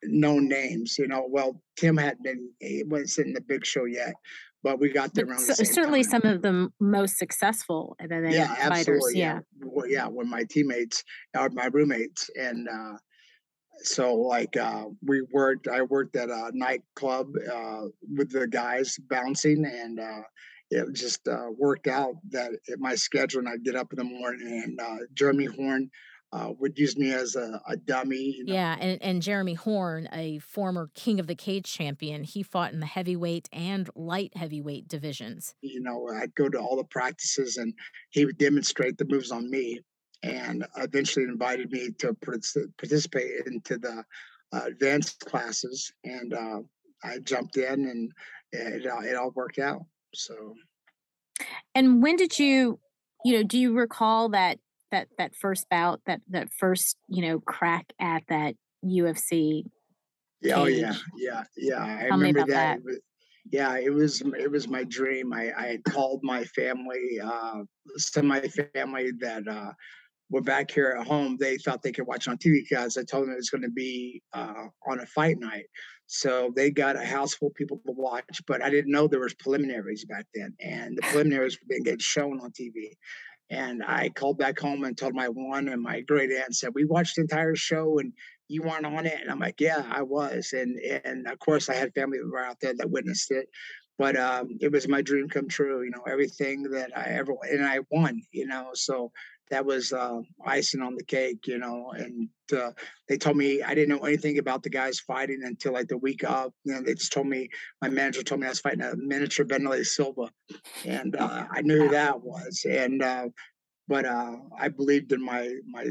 [0.03, 0.97] known names.
[0.97, 4.13] You know, well, Tim hadn't been he wasn't in the big show yet,
[4.63, 6.21] but we got there around so, the same certainly time.
[6.21, 8.77] some of the most successful MMA yeah, fighters.
[8.79, 9.19] absolutely.
[9.19, 9.33] Yeah.
[9.33, 11.03] Yeah, well, yeah, with my teammates
[11.35, 12.97] are my roommates, and uh,
[13.83, 15.67] so like uh, we worked.
[15.67, 17.81] I worked at a nightclub uh,
[18.15, 20.21] with the guys bouncing, and uh,
[20.71, 24.63] it just uh, worked out that my schedule, and I'd get up in the morning,
[24.63, 25.89] and uh, Jeremy Horn
[26.31, 28.35] uh, would use me as a, a dummy.
[28.37, 32.43] You know, Yeah, and, and Jeremy Horn, a former King of the Cage champion, he
[32.43, 35.55] fought in the heavyweight and light heavyweight divisions.
[35.61, 37.73] you know, I'd go to all the practices and
[38.09, 39.79] he would demonstrate the moves on me
[40.23, 44.03] and eventually invited me to participate into the
[44.51, 45.91] uh, advanced classes.
[46.03, 46.59] And uh,
[47.03, 48.11] I jumped in and
[48.51, 49.85] it, it all worked out.
[50.13, 50.55] So,
[51.75, 52.79] And when did you,
[53.23, 54.59] you know, do you recall that
[54.91, 59.63] that that first bout, that that first, you know, crack at that UFC?
[60.41, 61.83] yeah, oh, yeah, yeah, yeah.
[61.83, 62.79] I Tell me remember that.
[62.83, 62.99] that.
[63.51, 65.33] Yeah, it was it was my dream.
[65.33, 67.63] I, I had called my family, uh,
[67.97, 69.71] some my family that uh,
[70.29, 73.25] were back here at home, they thought they could watch on TV because I told
[73.25, 75.65] them it was going to be uh, on a fight night.
[76.05, 79.19] So they got a house full of people to watch, but I didn't know there
[79.19, 82.93] was preliminaries back then, and the preliminaries didn't get shown on TV.
[83.49, 86.85] And I called back home and told my one and my great aunt said we
[86.85, 88.13] watched the entire show and
[88.47, 91.75] you weren't on it, and I'm like, yeah, I was, and and of course I
[91.75, 93.47] had family that were out there that witnessed it.
[93.99, 97.65] But um, it was my dream come true, you know, everything that I ever and
[97.65, 98.71] I won, you know.
[98.73, 99.11] So
[99.49, 101.91] that was uh, icing on the cake, you know.
[101.95, 102.71] And uh,
[103.07, 106.23] they told me I didn't know anything about the guys fighting until like the week
[106.23, 106.53] of.
[106.63, 107.49] You know, they just told me
[107.81, 110.29] my manager told me I was fighting a miniature Wanderlei Silva,
[110.85, 112.65] and uh, I knew who that was.
[112.69, 113.29] And uh,
[113.87, 115.85] but uh, I believed in my my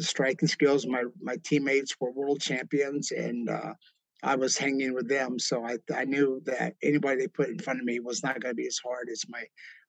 [0.00, 0.86] striking skills.
[0.86, 3.74] My my teammates were world champions, and uh,
[4.22, 5.38] I was hanging with them.
[5.38, 8.52] So I I knew that anybody they put in front of me was not going
[8.52, 9.44] to be as hard as my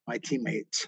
[0.08, 0.88] my teammates.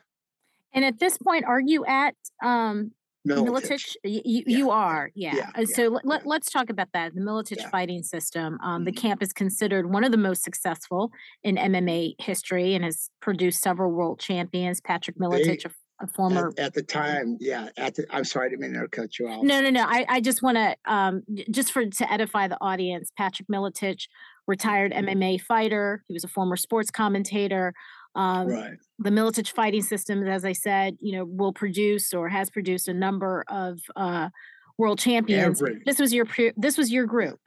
[0.74, 2.92] And at this point, are you at um
[3.28, 3.96] Miletich.
[4.04, 4.58] You, you, Yeah.
[4.58, 5.36] you are, yeah.
[5.36, 6.30] Yeah, Uh, yeah, so let, let, yeah.
[6.30, 7.14] let's talk about that.
[7.14, 7.70] The Miletich Yeah.
[7.70, 8.58] fighting system.
[8.64, 8.98] Um, The Mhm.
[8.98, 11.12] camp is considered one of the most successful
[11.44, 14.80] in MMA history and has produced several world champions.
[14.80, 16.48] Patrick Miletich, a, a former.
[16.58, 17.70] At, at the time, yeah.
[17.78, 19.44] At the, I'm sorry, I didn't mean to cut you off.
[19.44, 19.84] No, no, no.
[19.86, 24.08] I, I just want to, um, just for to edify the audience, Patrick Miletich,
[24.48, 26.04] retired MMA fighter.
[26.08, 27.74] He was a former sports commentator.
[28.16, 28.78] Um, Right.
[28.98, 32.94] the Miletich fighting system, as I said, you know, will produce or has produced a
[32.94, 34.30] number of uh,
[34.78, 35.62] world champions.
[35.62, 36.26] Every This was your
[36.58, 37.40] this was your group.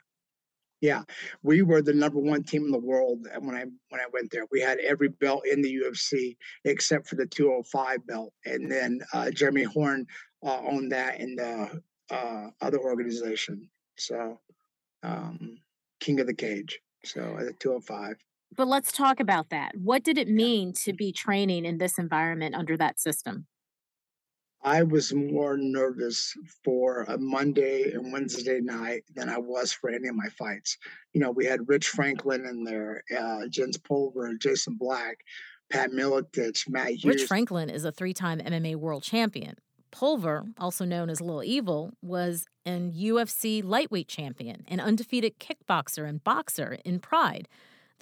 [0.81, 1.03] Yeah,
[1.45, 4.31] we were the number one team in the world uh, when I when I went
[4.33, 4.45] there.
[4.51, 9.31] We had every belt in the UFC except for the 205 belt, and then uh,
[9.31, 10.07] Jeremy Horn
[10.45, 13.69] uh, owned that in the uh, other organization.
[13.97, 14.41] So,
[15.05, 15.59] um,
[16.01, 16.81] King of the Cage.
[17.05, 18.17] So at the 205.
[18.55, 19.73] But let's talk about that.
[19.77, 23.47] What did it mean to be training in this environment under that system?
[24.65, 26.35] I was more nervous
[26.65, 30.79] for a Monday and Wednesday night than I was for any of my fights.
[31.13, 35.19] You know, we had Rich Franklin in there, uh, Jens Pulver, Jason Black,
[35.71, 37.05] Pat Miletich, Matt Hughes.
[37.05, 39.57] Rich Franklin is a three-time MMA world champion.
[39.91, 46.23] Pulver, also known as Little Evil, was an UFC lightweight champion, an undefeated kickboxer and
[46.23, 47.49] boxer in Pride,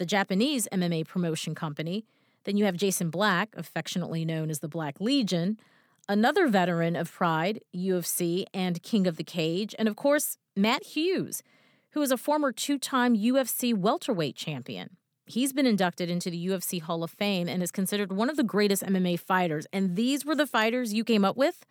[0.00, 2.06] the Japanese MMA promotion company.
[2.44, 5.60] Then you have Jason Black, affectionately known as the Black Legion,
[6.08, 11.42] another veteran of Pride, UFC, and King of the Cage, and of course, Matt Hughes,
[11.90, 14.96] who is a former two time UFC welterweight champion.
[15.26, 18.42] He's been inducted into the UFC Hall of Fame and is considered one of the
[18.42, 19.66] greatest MMA fighters.
[19.70, 21.66] And these were the fighters you came up with?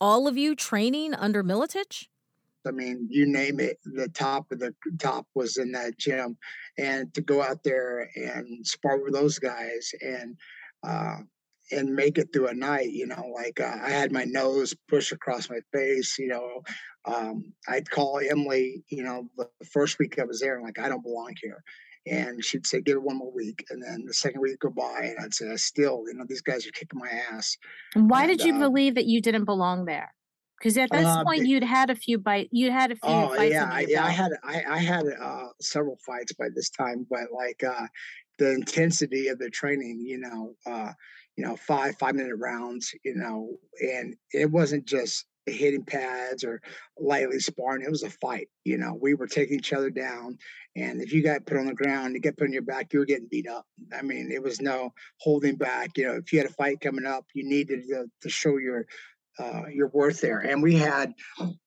[0.00, 2.08] All of you training under Miletich?
[2.66, 6.36] I mean, you name it, the top of the top was in that gym.
[6.78, 10.36] And to go out there and spar with those guys and
[10.86, 11.18] uh,
[11.72, 15.12] and make it through a night, you know, like uh, I had my nose pushed
[15.12, 16.62] across my face, you know.
[17.06, 21.02] Um, I'd call Emily, you know, the first week I was there, like, I don't
[21.02, 21.62] belong here.
[22.06, 23.64] And she'd say, give it one more week.
[23.70, 26.42] And then the second week go by, and I'd say, I still, you know, these
[26.42, 27.56] guys are kicking my ass.
[27.94, 30.12] Why And, did you uh, believe that you didn't belong there?
[30.64, 33.28] Because at this Uh, point, you'd had a few bite, you'd had a few Oh
[33.36, 34.02] fights yeah, yeah.
[34.02, 37.86] I had I, I had uh, several fights by this time, but like uh,
[38.38, 40.92] the intensity of the training, you know, uh,
[41.36, 46.62] you know, five five minute rounds, you know, and it wasn't just hitting pads or
[46.98, 47.82] lightly sparring.
[47.82, 48.48] It was a fight.
[48.64, 50.38] You know, we were taking each other down,
[50.76, 53.00] and if you got put on the ground, you get put on your back, you
[53.00, 53.66] were getting beat up.
[53.92, 55.90] I mean, it was no holding back.
[55.98, 58.86] You know, if you had a fight coming up, you needed to, to show your
[59.38, 60.40] uh, your worth there.
[60.40, 61.12] And we had,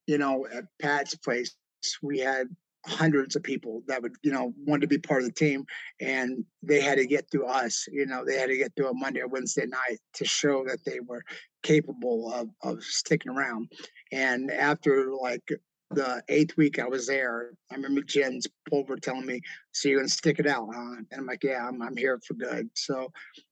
[0.06, 1.54] you know, at Pat's place,
[2.02, 2.48] we had
[2.86, 5.64] hundreds of people that would, you know, want to be part of the team.
[6.00, 8.94] And they had to get through us, you know, they had to get through a
[8.94, 11.22] Monday or Wednesday night to show that they were
[11.62, 13.70] capable of, of sticking around.
[14.12, 15.46] And after like
[15.90, 19.40] the eighth week I was there, I remember Jens Pulver telling me,
[19.72, 20.96] So you're gonna stick it out, huh?
[20.96, 22.70] And I'm like, Yeah, I'm I'm here for good.
[22.74, 23.10] So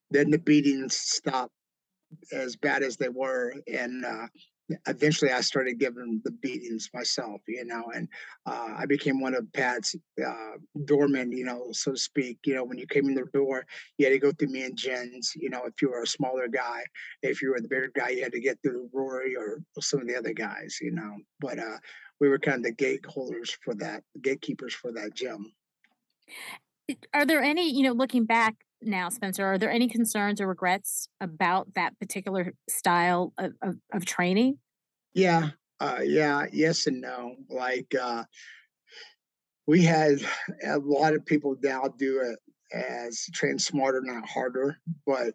[0.09, 1.53] then the beatings stopped
[2.31, 3.53] as bad as they were.
[3.71, 4.27] And uh,
[4.87, 8.07] eventually I started giving the beatings myself, you know, and
[8.45, 12.39] uh, I became one of Pat's uh, doormen, you know, so to speak.
[12.45, 13.65] You know, when you came in the door,
[13.97, 15.33] you had to go through me and Jens.
[15.35, 16.83] You know, if you were a smaller guy,
[17.21, 20.07] if you were the bigger guy, you had to get through Rory or some of
[20.07, 21.17] the other guys, you know.
[21.39, 21.77] But uh,
[22.19, 25.53] we were kind of the gateholders for that, gatekeepers for that gym.
[27.13, 31.09] Are there any, you know, looking back now, Spencer, are there any concerns or regrets
[31.19, 34.59] about that particular style of, of, of training?
[35.13, 37.35] Yeah, uh, yeah, yes and no.
[37.49, 38.23] Like uh,
[39.65, 40.19] we had
[40.63, 42.39] a lot of people now do it
[42.71, 44.77] as train smarter, not harder.
[45.05, 45.33] But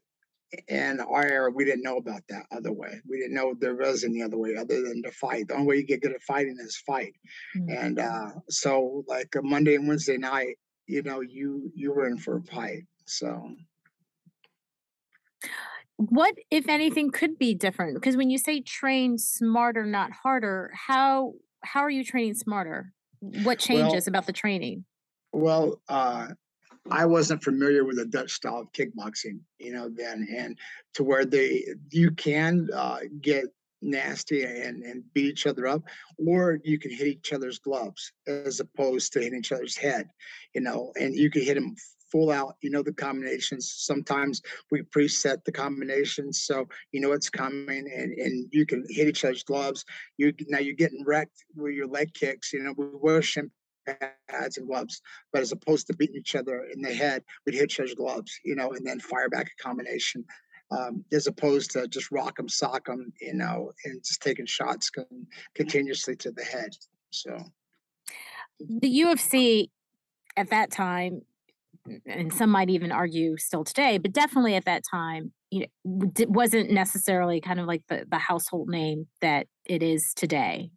[0.69, 3.01] in our era, we didn't know about that other way.
[3.09, 5.49] We didn't know there was any other way other than to fight.
[5.49, 7.15] The only way you get good at fighting is fight.
[7.57, 7.71] Mm-hmm.
[7.71, 12.19] And uh, so, like a Monday and Wednesday night, you know, you you were in
[12.19, 12.85] for a fight.
[13.13, 13.55] So
[15.97, 17.95] what if anything could be different?
[17.95, 22.93] Because when you say train smarter not harder how how are you training smarter?
[23.21, 24.85] What changes well, about the training?
[25.33, 26.29] Well uh
[26.91, 30.59] i wasn't familiar with the dutch style of kickboxing you know then and
[30.93, 33.45] to where they you can uh, get
[33.83, 35.83] nasty and, and beat each other up,
[36.17, 40.09] or you can hit each other's gloves as opposed to hitting each other's head,
[40.55, 41.75] you know, and you can hit them
[42.13, 43.73] full out, you know, the combinations.
[43.75, 46.43] Sometimes we preset the combinations.
[46.43, 49.85] So you know it's coming and, and you can hit each other's gloves.
[50.19, 52.53] You now you're getting wrecked with your leg kicks.
[52.53, 53.51] You know, we wear shin
[54.29, 55.01] pads and gloves,
[55.33, 58.39] but as opposed to beating each other in the head, we'd hit each other's gloves,
[58.45, 60.25] you know, and then fire back a combination.
[60.71, 64.89] Um, as opposed to just rock them, sock them, you know, and just taking shots
[64.89, 66.75] con- continuously to the head.
[67.11, 67.39] So,
[68.59, 69.69] the UFC
[70.35, 71.21] at that time
[72.07, 76.71] and some might even argue still today, but definitely at that time, you know, wasn't
[76.71, 80.71] necessarily kind of like the, the household name that it is today.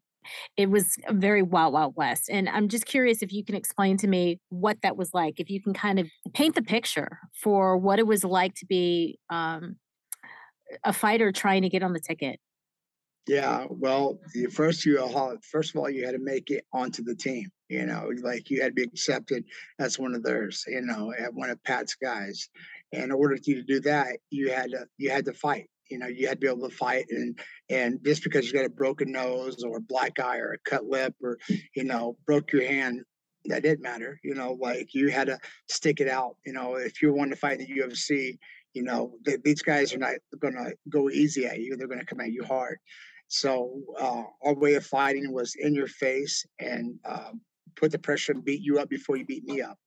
[0.58, 2.30] It was very wild, wild west.
[2.32, 5.50] And I'm just curious if you can explain to me what that was like, if
[5.50, 9.76] you can kind of paint the picture for what it was like to be um,
[10.84, 12.40] a fighter trying to get on the ticket.
[13.28, 14.20] Yeah, well,
[14.52, 17.50] first you first of all you had to make it onto the team.
[17.70, 19.44] You know, like you had to be accepted
[19.80, 20.64] as one of theirs.
[20.68, 22.50] You know, one of Pat's guys.
[22.94, 25.70] And in order to do that, you had to you had to fight.
[25.90, 27.38] You know, you had to be able to fight, and
[27.70, 30.86] and just because you got a broken nose or a black eye or a cut
[30.86, 31.38] lip or
[31.76, 33.02] you know broke your hand,
[33.46, 34.20] that didn't matter.
[34.24, 36.38] You know, like you had to stick it out.
[36.46, 38.38] You know, if you wanted to fight in the UFC,
[38.74, 41.76] you know, these guys are not going to go easy at you.
[41.76, 42.78] They're going to come at you hard.
[43.28, 47.32] So uh, our way of fighting was in your face and uh,
[47.76, 49.78] put the pressure and beat you up before you beat me up.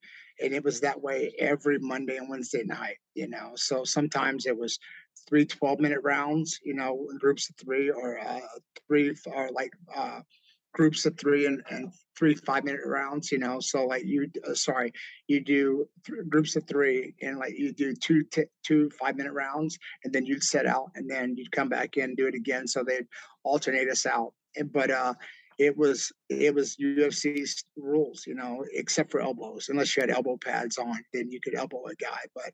[0.40, 3.52] And it was that way every Monday and Wednesday night, you know.
[3.56, 4.78] So sometimes it was
[5.28, 8.40] three 12 minute rounds, you know, in groups of three or uh,
[8.86, 10.20] three or like uh,
[10.72, 14.54] groups of three and, and three five minute rounds you know so like you uh,
[14.54, 14.92] sorry
[15.26, 19.32] you do th- groups of three and like you do two t- two five minute
[19.32, 22.66] rounds and then you'd set out and then you'd come back in do it again
[22.66, 23.06] so they'd
[23.44, 25.14] alternate us out and, but uh
[25.58, 29.68] it was it was UFC's rules, you know, except for elbows.
[29.68, 32.20] Unless you had elbow pads on, then you could elbow a guy.
[32.34, 32.52] But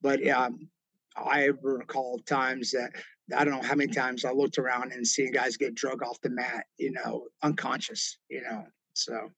[0.00, 0.68] but um,
[1.16, 2.92] I recall times that
[3.36, 6.20] I don't know how many times I looked around and seeing guys get drug off
[6.20, 8.64] the mat, you know, unconscious, you know.
[8.92, 9.30] So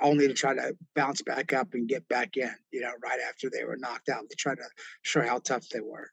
[0.00, 3.48] only to try to bounce back up and get back in, you know, right after
[3.48, 4.68] they were knocked out to try to
[5.02, 6.10] show how tough they were.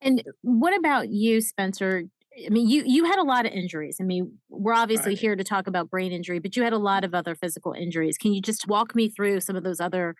[0.00, 2.04] And what about you, Spencer?
[2.46, 3.98] I mean, you you had a lot of injuries.
[4.00, 5.18] I mean, we're obviously right.
[5.18, 8.16] here to talk about brain injury, but you had a lot of other physical injuries.
[8.18, 10.14] Can you just walk me through some of those other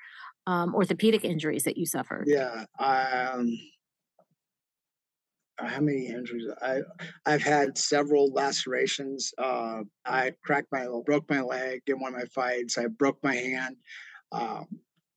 [0.46, 2.24] um, orthopedic injuries that you suffered?
[2.26, 3.58] Yeah, um,
[5.58, 6.48] how many injuries?
[6.62, 6.80] I
[7.26, 9.32] I've had several lacerations.
[9.38, 12.78] Uh, I cracked my broke my leg in one of my fights.
[12.78, 13.76] I broke my hand.
[14.32, 14.66] Um,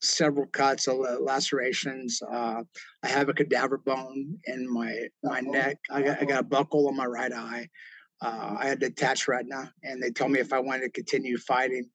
[0.01, 2.21] several cuts, uh, lacerations.
[2.21, 2.63] Uh,
[3.03, 5.77] I have a cadaver bone in my my neck.
[5.89, 7.67] I got I got a buckle on my right eye.
[8.21, 11.89] Uh, I had detached retina, and they told me if I wanted to continue fighting,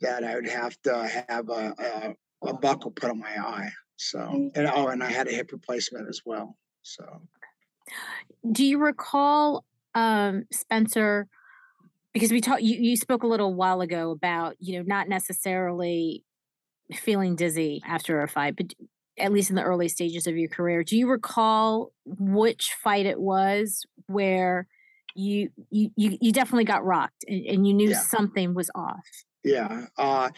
[0.00, 3.70] that I would have to have a, a, a buckle put on my eye.
[3.96, 6.56] So, and oh, and I had a hip replacement as well.
[6.82, 7.04] So,
[8.50, 11.28] do you recall, um, Spencer,
[12.12, 16.24] because we talked you, you spoke a little while ago about you know not necessarily
[16.94, 18.72] feeling dizzy after a fight but
[19.18, 23.20] at least in the early stages of your career do you recall which fight it
[23.20, 24.66] was where
[25.14, 28.00] you you you, you definitely got rocked and, and you knew yeah.
[28.00, 29.06] something was off
[29.44, 30.28] yeah uh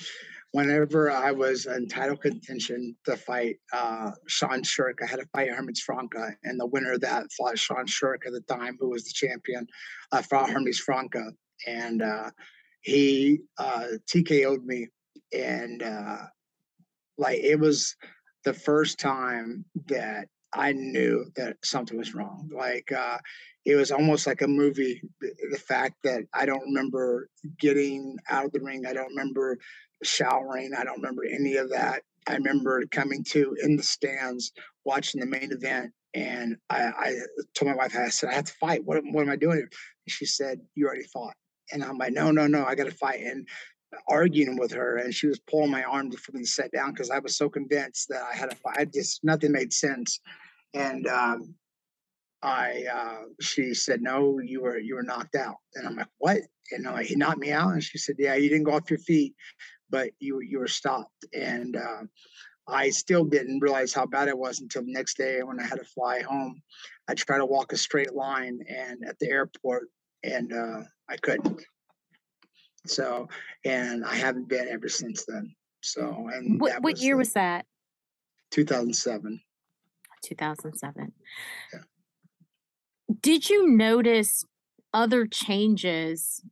[0.52, 5.50] whenever I was in title contention to fight uh, Sean Sherk, I had to fight
[5.50, 9.04] Hermes Franca, and the winner of that fought Sean Sherk at the time, who was
[9.04, 9.66] the champion,
[10.12, 11.32] uh, fought Hermes Franca,
[11.66, 12.30] and uh,
[12.80, 14.88] he uh, TKO'd me,
[15.32, 16.18] and uh,
[17.20, 17.94] like it was
[18.44, 22.50] the first time that I knew that something was wrong.
[22.52, 23.18] Like uh,
[23.64, 25.02] it was almost like a movie.
[25.20, 27.28] The fact that I don't remember
[27.60, 29.58] getting out of the ring, I don't remember
[30.02, 30.72] showering.
[30.76, 32.02] I don't remember any of that.
[32.26, 34.52] I remember coming to in the stands,
[34.84, 37.14] watching the main event, and I, I
[37.54, 38.84] told my wife, I said, I have to fight.
[38.84, 39.58] What, what am I doing?
[39.60, 39.68] And
[40.08, 41.34] she said, You already fought.
[41.72, 43.20] And I'm like, No, no, no, I got to fight.
[43.20, 43.46] And
[44.08, 47.10] arguing with her, and she was pulling my arm for me to sit down because
[47.10, 48.76] I was so convinced that I had to fight.
[48.78, 50.20] I just nothing made sense.
[50.74, 51.54] And um,
[52.42, 55.56] I uh, she said, No, you were you were knocked out.
[55.74, 56.38] And I'm like, What?
[56.72, 57.72] And I'm like, he knocked me out.
[57.72, 59.34] And she said, Yeah, you didn't go off your feet
[59.90, 61.24] but you you were stopped.
[61.34, 62.02] And uh,
[62.68, 65.78] I still didn't realize how bad it was until the next day when I had
[65.78, 66.62] to fly home.
[67.08, 69.88] I tried to walk a straight line and at the airport,
[70.22, 71.60] and uh, I couldn't.
[72.86, 73.28] So,
[73.64, 75.54] and I haven't been ever since then.
[75.82, 77.66] So, and what what year the, was that?
[78.50, 79.40] 2007.
[80.22, 81.12] 2007.
[81.72, 81.80] Yeah.
[83.20, 84.44] Did you notice
[84.92, 86.42] other changes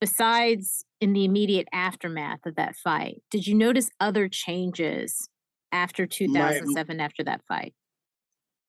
[0.00, 5.28] besides in the immediate aftermath of that fight, did you notice other changes
[5.72, 7.74] after 2007 My, after that fight?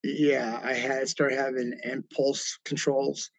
[0.04, 3.30] Yeah, I had started having impulse controls,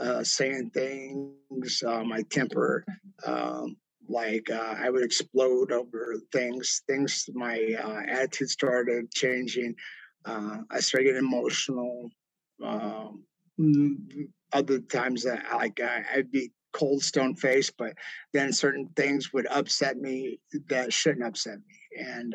[0.00, 2.84] uh, saying things, uh, my temper,
[3.26, 3.76] um,
[4.08, 6.82] like uh, I would explode over things.
[6.88, 9.74] Things, my uh, attitude started changing.
[10.24, 12.10] Uh, I started getting emotional.
[12.64, 13.24] Um,
[14.52, 17.94] other times that like I'd be cold stone face, but
[18.32, 22.04] then certain things would upset me that shouldn't upset me.
[22.04, 22.34] And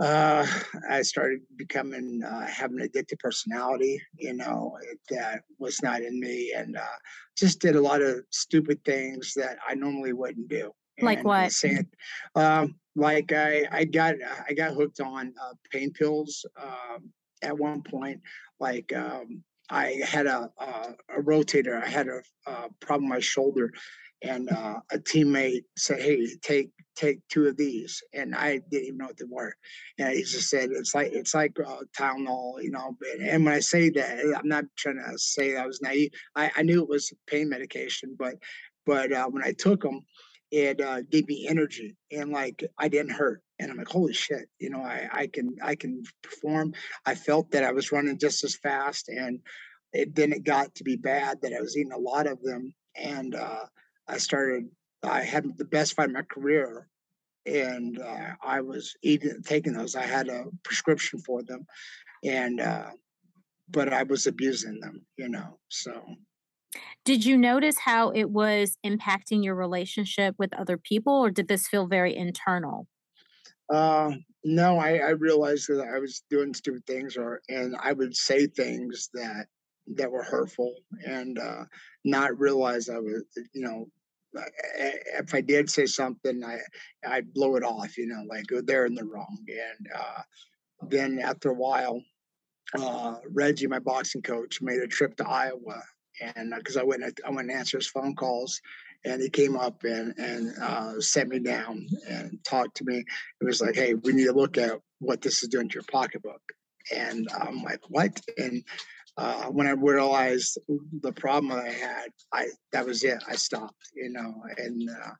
[0.00, 0.46] uh, uh,
[0.88, 4.76] I started becoming uh, having an addictive personality, you know,
[5.10, 6.96] that was not in me, and uh,
[7.36, 10.72] just did a lot of stupid things that I normally wouldn't do.
[11.00, 11.52] Like and what?
[11.52, 11.86] Saying,
[12.34, 14.14] um, like I, I got
[14.48, 17.10] I got hooked on uh, pain pills um,
[17.42, 18.20] at one point.
[18.58, 21.82] Like um, I had a, a, a rotator.
[21.82, 23.72] I had a, a, problem with my shoulder,
[24.22, 28.98] and uh, a teammate said, "Hey, take take two of these," and I didn't even
[28.98, 29.54] know what they were.
[29.98, 33.60] And he just said, "It's like it's like uh, Tylenol, you know." And when I
[33.60, 36.10] say that, I'm not trying to say I was naive.
[36.36, 38.34] I, I knew it was pain medication, but
[38.86, 40.00] but uh, when I took them,
[40.50, 43.42] it uh, gave me energy and like I didn't hurt.
[43.58, 46.74] And I'm like, holy shit, you know, I, I can I can perform.
[47.06, 49.40] I felt that I was running just as fast, and
[49.92, 52.74] it then it got to be bad that I was eating a lot of them,
[52.96, 53.66] and uh,
[54.10, 54.68] I started.
[55.02, 56.88] I had the best fight of my career,
[57.46, 59.96] and uh, I was eating taking those.
[59.96, 61.66] I had a prescription for them,
[62.24, 62.90] and uh,
[63.70, 65.58] but I was abusing them, you know.
[65.68, 65.92] So
[67.04, 71.66] did you notice how it was impacting your relationship with other people, or did this
[71.66, 72.86] feel very internal?
[73.72, 74.12] Uh,
[74.44, 78.46] no, I, I realized that I was doing stupid things, or and I would say
[78.46, 79.46] things that
[79.94, 80.74] that were hurtful,
[81.06, 81.64] and uh,
[82.04, 83.88] not realize I was, you know,
[84.32, 86.58] if I did say something, I
[87.06, 89.38] I'd blow it off, you know, like oh, they're in the wrong.
[89.48, 90.22] And uh,
[90.88, 92.02] then after a while,
[92.78, 95.82] uh, Reggie, my boxing coach, made a trip to Iowa
[96.20, 98.60] and because uh, I went I went and answered his phone calls,
[99.04, 102.98] and he came up and and uh, set me down and talked to me.
[103.40, 105.84] It was like, hey, we need to look at what this is doing to your
[105.90, 106.42] pocketbook.
[106.94, 108.20] And I'm like, what?
[108.38, 108.62] And
[109.16, 110.58] uh, when I realized
[111.00, 113.22] the problem I had, I that was it.
[113.28, 115.10] I stopped, you know, and uh,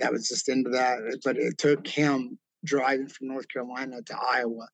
[0.00, 0.98] that was just into that.
[1.24, 4.68] But it took him driving from North Carolina to Iowa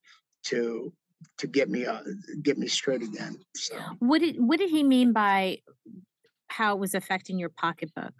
[0.44, 0.92] to
[1.38, 2.02] to get me uh,
[2.42, 3.38] get me straight again.
[3.56, 5.58] So what did what did he mean by
[6.48, 8.12] how it was affecting your pocketbook?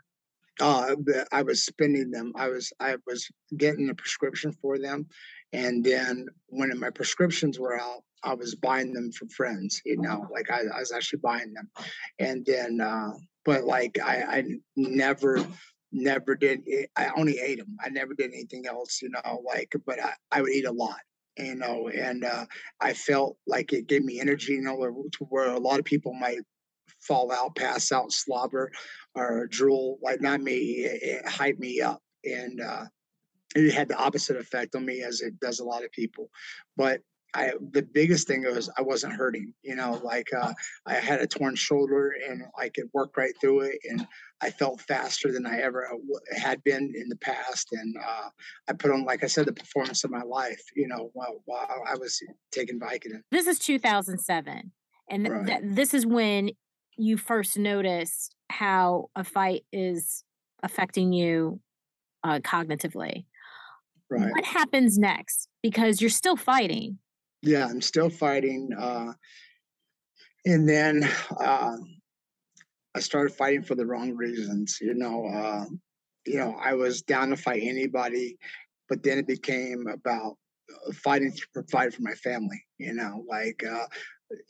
[0.61, 0.95] Uh,
[1.33, 2.33] I was spending them.
[2.37, 5.07] I was I was getting a prescription for them,
[5.55, 9.81] and then when my prescriptions were out, I was buying them from friends.
[9.85, 11.71] You know, like I, I was actually buying them,
[12.19, 13.13] and then uh,
[13.45, 14.45] but like I, I
[14.77, 15.47] never
[15.93, 16.67] never did.
[16.97, 17.77] I only ate them.
[17.85, 19.01] I never did anything else.
[19.01, 21.01] You know, like but I, I would eat a lot
[21.37, 22.47] you know, and uh,
[22.81, 26.15] I felt like it gave me energy, you know, where, where a lot of people
[26.15, 26.39] might
[27.01, 28.71] fall out, pass out, slobber,
[29.15, 29.99] or drool.
[30.03, 32.85] Like not me, it, it hyped me up, and uh,
[33.55, 36.31] it had the opposite effect on me as it does a lot of people.
[36.77, 37.01] But
[37.35, 39.53] I the biggest thing was I wasn't hurting.
[39.63, 40.53] You know, like uh,
[40.87, 44.07] I had a torn shoulder and I could work right through it, and
[44.41, 47.69] I felt faster than I ever uh, had been in the past.
[47.73, 48.29] And uh,
[48.69, 50.63] I put on, like I said, the performance of my life.
[50.77, 52.21] You know, while, while I was
[52.53, 53.23] taking Vicodin.
[53.33, 54.73] This is 2007,
[55.11, 55.47] and right.
[55.47, 56.51] th- this is when
[56.97, 60.23] you first noticed how a fight is
[60.63, 61.61] affecting you
[62.23, 63.25] uh, cognitively.
[64.15, 64.33] Right.
[64.33, 65.49] What happens next?
[65.63, 66.99] Because you're still fighting
[67.45, 68.71] yeah, I'm still fighting.
[68.79, 69.13] Uh,
[70.47, 71.09] and then
[71.39, 71.77] uh,
[72.95, 74.79] I started fighting for the wrong reasons.
[74.81, 75.65] You know, uh,
[76.27, 78.39] you know, I was down to fight anybody,
[78.89, 80.37] but then it became about
[80.73, 82.63] uh, fighting to provide for my family.
[82.79, 83.87] You know, like uh,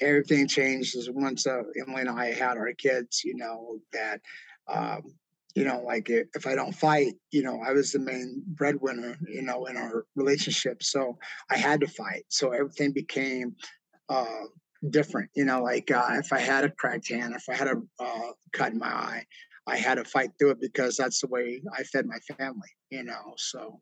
[0.00, 3.22] everything changed once uh, Emily and I had our kids.
[3.24, 4.20] You know that
[4.68, 5.02] um,
[5.54, 9.42] you know, like if I don't fight, you know, I was the main breadwinner, you
[9.42, 10.82] know, in our relationship.
[10.82, 11.16] So
[11.50, 12.24] I had to fight.
[12.28, 13.54] So everything became
[14.08, 14.46] uh,
[14.90, 17.80] different, you know, like uh, if I had a cracked hand, if I had a
[18.00, 19.24] uh, cut in my eye,
[19.66, 23.04] I had to fight through it because that's the way I fed my family, you
[23.04, 23.34] know.
[23.36, 23.80] So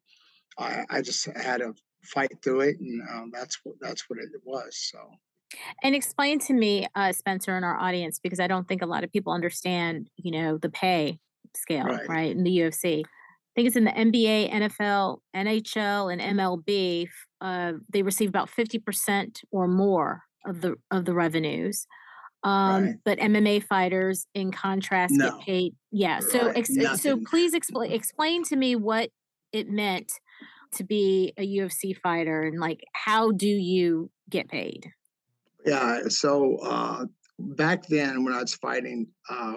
[0.58, 4.28] I, I just had to fight through it, and um, that's what that's what it
[4.44, 4.90] was.
[4.92, 4.98] So.
[5.82, 9.04] And explain to me, uh, Spencer, and our audience, because I don't think a lot
[9.04, 11.18] of people understand, you know, the pay
[11.56, 12.08] scale, right.
[12.08, 13.02] right, in the UFC.
[13.04, 17.06] I think it's in the NBA, NFL, NHL, and MLB.
[17.40, 21.86] Uh, they receive about fifty percent or more of the of the revenues.
[22.44, 22.94] Um, right.
[23.04, 25.30] But MMA fighters, in contrast, no.
[25.30, 25.74] get paid.
[25.90, 26.14] Yeah.
[26.14, 26.22] Right.
[26.24, 29.10] So, ex- so please explain explain to me what
[29.52, 30.12] it meant
[30.72, 34.90] to be a UFC fighter, and like how do you get paid?
[35.64, 36.00] Yeah.
[36.08, 37.04] So uh,
[37.42, 39.54] back then when I was fighting, uh,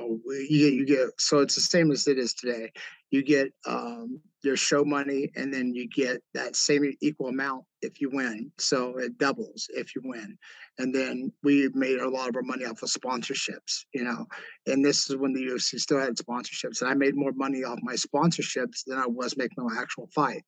[0.49, 2.71] you get you get so it's the same as it is today.
[3.11, 8.01] You get um, your show money, and then you get that same equal amount if
[8.01, 8.51] you win.
[8.57, 10.37] So it doubles if you win.
[10.77, 14.25] And then we made a lot of our money off of sponsorships, you know.
[14.67, 17.79] And this is when the UFC still had sponsorships, and I made more money off
[17.81, 20.43] my sponsorships than I was making my actual fight.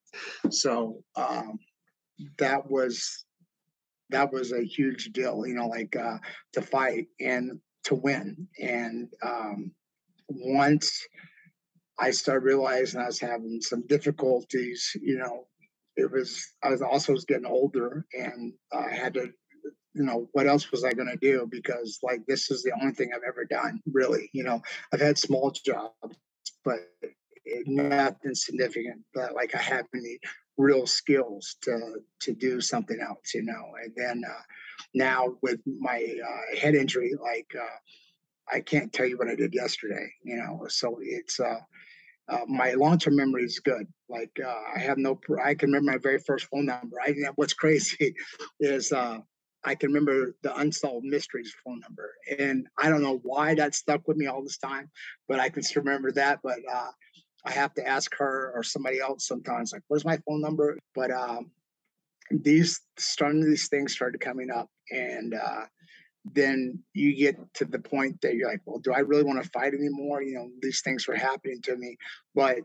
[0.50, 1.58] So um,
[2.40, 3.26] that was
[4.10, 6.18] that was a huge deal, you know, like uh,
[6.54, 8.48] to fight and to win.
[8.60, 9.72] And um,
[10.30, 11.06] once
[12.00, 15.48] I started realizing I was having some difficulties, you know,
[15.96, 19.32] it was I was also was getting older and I had to
[19.98, 22.94] you know what else was i going to do because like this is the only
[22.94, 24.62] thing i've ever done really you know
[24.94, 26.18] i've had small jobs
[26.64, 26.80] but
[27.66, 30.20] nothing significant but like i have any
[30.58, 34.42] real skills to to do something else you know and then uh,
[34.94, 39.54] now with my uh, head injury like uh, i can't tell you what i did
[39.54, 41.60] yesterday you know so it's uh,
[42.30, 45.98] uh my long-term memory is good like uh, i have no i can remember my
[45.98, 48.16] very first phone number i what's crazy
[48.60, 49.20] is uh,
[49.64, 54.08] I can remember the unsolved mysteries phone number, and I don't know why that stuck
[54.08, 54.90] with me all this time,
[55.28, 56.40] but I can still remember that.
[56.42, 56.92] But uh,
[57.48, 60.78] I have to ask her or somebody else sometimes, like, where's my phone number?
[60.94, 61.52] But um,
[62.30, 65.66] these starting these things started coming up, and uh,
[66.34, 69.50] then you get to the point that you're like, well, do I really want to
[69.50, 70.22] fight anymore?
[70.22, 71.98] You know, these things were happening to me,
[72.36, 72.58] but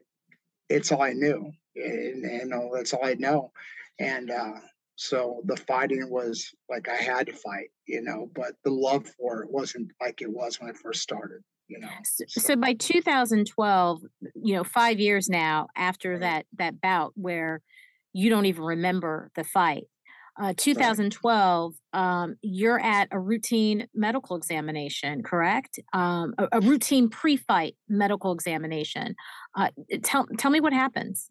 [0.68, 3.52] it's all I knew, and, and know, that's all I know,
[4.00, 4.58] and uh,
[4.96, 9.42] so the fighting was like I had to fight, you know, but the love for
[9.42, 11.42] it wasn't like it was when I first started
[11.72, 11.88] you know.
[12.04, 14.02] So, so by 2012,
[14.34, 16.20] you know, five years now after right.
[16.20, 17.62] that that bout where
[18.12, 19.84] you don't even remember the fight.
[20.40, 22.00] Uh, 2012, right.
[22.00, 25.78] um, you're at a routine medical examination, correct?
[25.92, 29.14] Um, a, a, routine pre-fight medical examination.
[29.54, 29.68] Uh,
[30.02, 31.28] tell tell me what happens.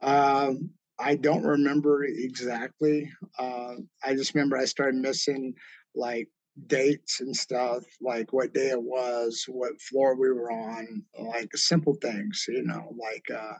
[0.00, 3.10] Um, I don't remember exactly.
[3.38, 3.74] Uh,
[4.04, 5.54] I just remember I started missing
[5.94, 6.28] like
[6.66, 11.94] dates and stuff, like what day it was, what floor we were on, like simple
[11.94, 13.54] things, you know, like uh,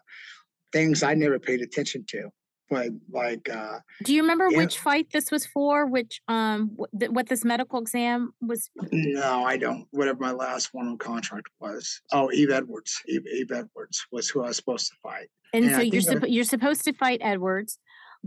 [0.72, 2.28] things I never paid attention to.
[2.70, 4.58] But like, uh, do you remember yeah.
[4.58, 5.86] which fight this was for?
[5.86, 8.70] Which um, th- what this medical exam was?
[8.90, 9.86] No, I don't.
[9.90, 12.00] Whatever my last one on contract was.
[12.12, 13.02] Oh, Yves Edwards.
[13.06, 15.28] Yves, Yves Edwards was who I was supposed to fight.
[15.52, 17.78] And, and so you're you're supposed to fight Edwards,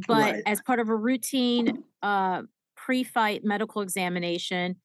[0.08, 0.44] but right.
[0.46, 2.44] as part of a routine uh,
[2.86, 4.76] pre-fight medical examination,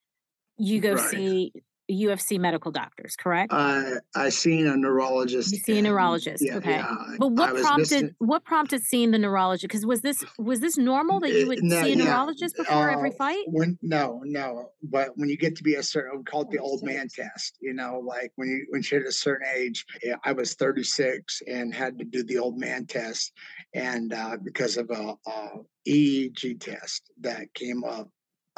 [0.57, 1.11] you go right.
[1.11, 1.53] see
[1.91, 3.53] UFC medical doctors, correct?
[3.53, 5.53] Uh, I seen a neurologist.
[5.53, 6.77] You see a neurologist, yeah, okay.
[6.77, 9.63] yeah, But what prompted missing- what prompted seeing the neurologist?
[9.69, 12.91] Because was this was this normal that you would no, see a yeah, neurologist before
[12.91, 13.45] every uh, fight?
[13.47, 16.59] When no, no, but when you get to be a certain, we call it the
[16.59, 17.59] old man test.
[17.61, 19.85] You know, like when you when you hit a certain age.
[20.03, 23.33] yeah, I was 36 and had to do the old man test,
[23.75, 25.49] and uh, because of a, a
[25.89, 28.09] EEG test that came up,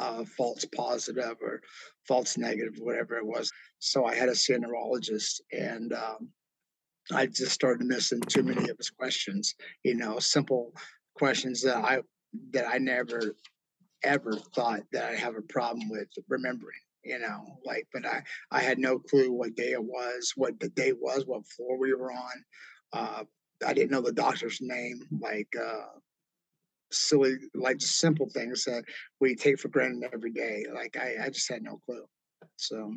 [0.03, 1.61] uh, false positive or
[2.07, 3.51] false negative, whatever it was.
[3.79, 6.29] So I had to see a neurologist, and um,
[7.11, 9.55] I just started missing too many of his questions.
[9.83, 10.73] You know, simple
[11.15, 12.01] questions that I
[12.51, 13.35] that I never
[14.03, 16.83] ever thought that I have a problem with remembering.
[17.05, 20.69] You know, like, but I I had no clue what day it was, what the
[20.69, 22.37] day was, what floor we were on.
[22.91, 23.23] Uh,
[23.65, 25.99] I didn't know the doctor's name, like uh,
[26.93, 28.83] silly, like just simple things that
[29.19, 30.65] we take for granted every day.
[30.73, 32.05] Like I, I just had no clue.
[32.57, 32.93] So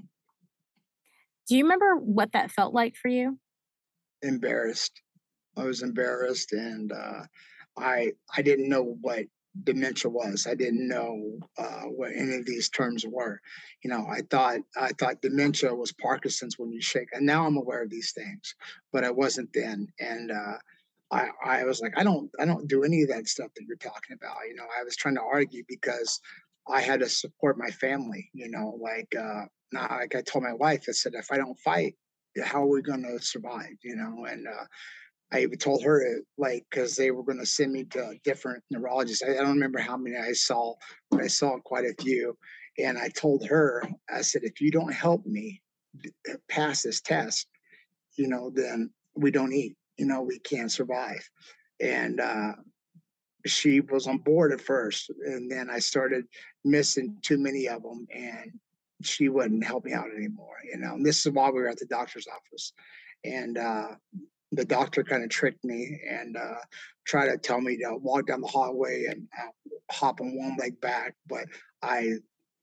[1.49, 3.39] Do you remember what that felt like for you?
[4.23, 5.01] embarrassed.
[5.57, 7.23] I was embarrassed, and uh,
[7.77, 9.25] I I didn't know what
[9.65, 10.47] dementia was.
[10.47, 13.41] I didn't know uh, what any of these terms were.
[13.83, 17.57] You know, I thought I thought dementia was Parkinson's when you shake, and now I'm
[17.57, 18.55] aware of these things,
[18.93, 19.89] but I wasn't then.
[20.01, 20.59] And uh,
[21.11, 23.77] I I was like, I don't I don't do any of that stuff that you're
[23.77, 24.37] talking about.
[24.49, 26.21] You know, I was trying to argue because
[26.69, 28.29] I had to support my family.
[28.33, 31.59] You know, like uh, not like I told my wife, I said, if I don't
[31.61, 31.95] fight,
[32.45, 33.77] how are we going to survive?
[33.83, 34.65] You know, and uh,
[35.33, 38.63] I even told her it, like because they were going to send me to different
[38.71, 39.23] neurologists.
[39.23, 40.75] I, I don't remember how many I saw,
[41.11, 42.37] but I saw quite a few.
[42.79, 43.83] And I told her,
[44.13, 45.63] I said, if you don't help me
[46.31, 47.47] uh, pass this test,
[48.19, 49.77] you know, then we don't eat.
[49.97, 51.29] You know, we can't survive.
[51.81, 52.53] And uh,
[53.47, 56.25] she was on board at first, and then I started
[56.65, 58.53] missing too many of them, and
[59.03, 60.57] she wouldn't help me out anymore.
[60.65, 62.73] You know, and this is while we were at the doctor's office,
[63.25, 63.89] and uh,
[64.53, 66.61] the doctor kind of tricked me and uh,
[67.07, 69.51] tried to tell me to walk down the hallway and uh,
[69.91, 71.45] hop on one leg back, but
[71.83, 72.15] I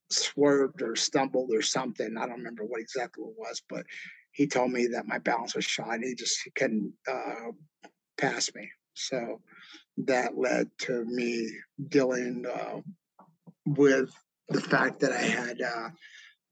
[0.09, 2.15] swerved or stumbled or something.
[2.17, 3.85] I don't remember what exactly it was, but
[4.33, 5.99] he told me that my balance was shot.
[6.01, 7.51] He just couldn't uh,
[8.17, 8.69] pass me.
[8.95, 9.41] So
[9.97, 11.49] that led to me
[11.87, 12.81] dealing uh,
[13.65, 14.11] with
[14.49, 15.89] the fact that I had uh,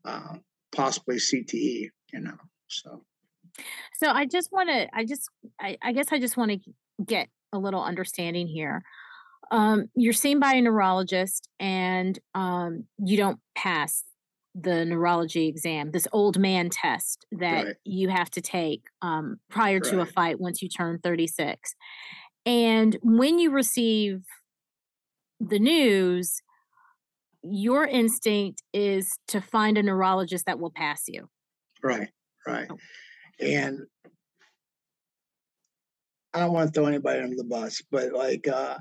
[0.05, 0.35] uh,
[0.73, 1.89] possibly CTE.
[2.13, 3.03] You know, so.
[3.95, 5.29] So I just want to, I just,
[5.59, 8.81] I, I guess I just want to get a little understanding here.
[9.51, 14.03] Um, you're seen by a neurologist and um, you don't pass
[14.53, 17.75] the neurology exam, this old man test that Right.
[17.85, 21.73] you have to take um, prior to a fight once you turn 36.
[22.45, 24.23] And when you receive
[25.39, 26.41] the news,
[27.43, 31.29] your instinct is to find a neurologist that will pass you.
[31.83, 32.09] Right,
[32.45, 32.67] right.
[32.69, 32.77] Oh.
[33.39, 33.79] And
[36.33, 38.77] I don't want to throw anybody under the bus, but like uh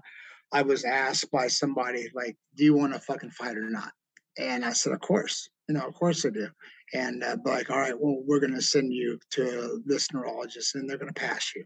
[0.52, 3.92] I was asked by somebody like, "Do you want to fucking fight or not?"
[4.38, 6.48] And I said, "Of course, you know, of course I do."
[6.92, 10.88] And uh, like, "All right, well, we're going to send you to this neurologist, and
[10.88, 11.64] they're going to pass you."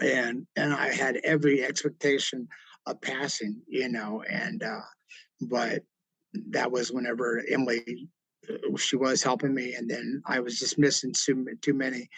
[0.00, 2.48] And and I had every expectation
[2.86, 4.80] of passing, you know, and uh,
[5.40, 5.82] but
[6.50, 8.08] that was whenever Emily
[8.48, 12.08] uh, she was helping me, and then I was just missing too too many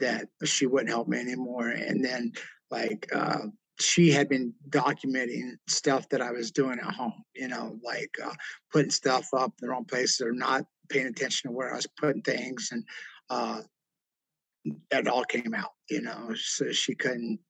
[0.00, 1.68] that she wouldn't help me anymore.
[1.68, 2.32] And then
[2.70, 3.46] like uh,
[3.80, 8.34] she had been documenting stuff that I was doing at home, you know, like uh,
[8.72, 11.86] putting stuff up in the wrong places or not paying attention to where I was
[11.98, 12.84] putting things, and
[13.30, 13.62] uh,
[14.90, 16.30] that all came out, you know.
[16.34, 17.40] So she couldn't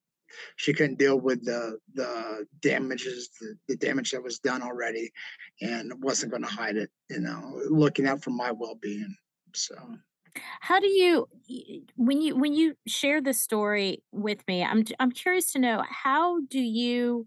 [0.57, 5.11] she couldn't deal with the the damages the, the damage that was done already
[5.61, 9.15] and wasn't going to hide it you know looking out for my well-being
[9.55, 9.77] so
[10.61, 11.29] How do you
[11.97, 16.41] when you when you share this story with me, I'm I'm curious to know how
[16.49, 17.27] do you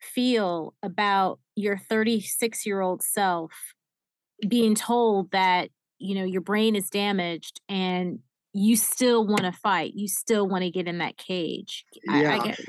[0.00, 3.52] feel about your 36-year-old self
[4.46, 8.18] being told that, you know, your brain is damaged and
[8.52, 11.84] you still want to fight, you still want to get in that cage.
[12.08, 12.60] I, yeah get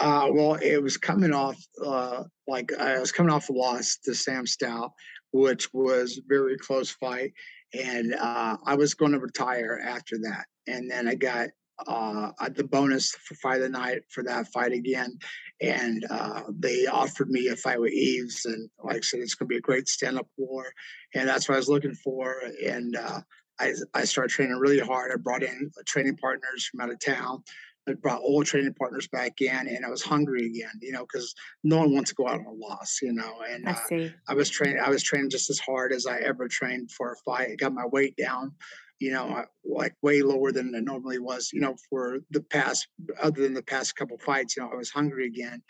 [0.00, 4.14] uh well it was coming off uh like i was coming off a loss to
[4.14, 4.92] sam stout
[5.32, 7.32] which was very close fight
[7.74, 11.48] and uh i was going to retire after that and then i got
[11.86, 15.16] uh uh, the bonus for fight of the night for that fight again
[15.60, 19.48] and uh they offered me a fight with eves and like i said it's going
[19.48, 20.66] to be a great stand-up war
[21.14, 23.20] and that's what i was looking for and uh
[23.60, 25.12] I, I started training really hard.
[25.12, 27.44] I brought in training partners from out of town
[27.88, 30.78] I brought old training partners back in, and I was hungry again.
[30.80, 32.98] You know, because no one wants to go out on a loss.
[33.02, 33.72] You know, and I.
[33.72, 34.80] Uh, I was training.
[34.84, 37.50] I was training just as hard as I ever trained for a fight.
[37.52, 38.52] I got my weight down.
[39.00, 41.50] You know, like way lower than it normally was.
[41.52, 42.86] You know, for the past,
[43.20, 45.60] other than the past couple fights, you know, I was hungry again,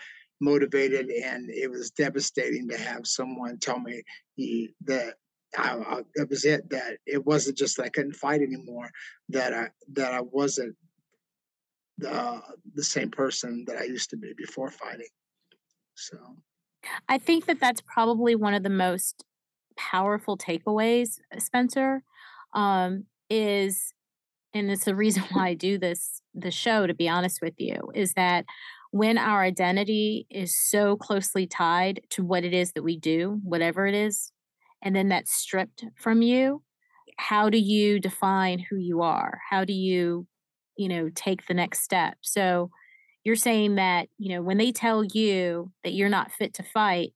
[0.41, 4.03] motivated, and it was devastating to have someone tell me
[4.85, 5.15] that
[5.57, 8.91] I, I, it was it that it wasn't just that I couldn't fight anymore
[9.29, 10.77] that I that I wasn't
[12.03, 12.43] the
[12.75, 15.09] the same person that I used to be before fighting.
[15.95, 16.19] So
[17.09, 19.25] I think that that's probably one of the most
[19.77, 22.03] powerful takeaways, Spencer,
[22.55, 23.93] um, is,
[24.53, 26.87] and it's the reason why I do this the show.
[26.87, 28.45] To be honest with you, is that
[28.91, 33.87] when our identity is so closely tied to what it is that we do, whatever
[33.87, 34.33] it is,
[34.83, 36.63] and then that's stripped from you,
[37.17, 39.41] how do you define who you are?
[39.49, 40.27] How do you
[40.77, 42.17] you know take the next step.
[42.21, 42.71] So
[43.25, 47.13] you're saying that you know when they tell you that you're not fit to fight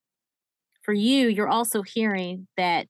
[0.83, 2.87] for you you're also hearing that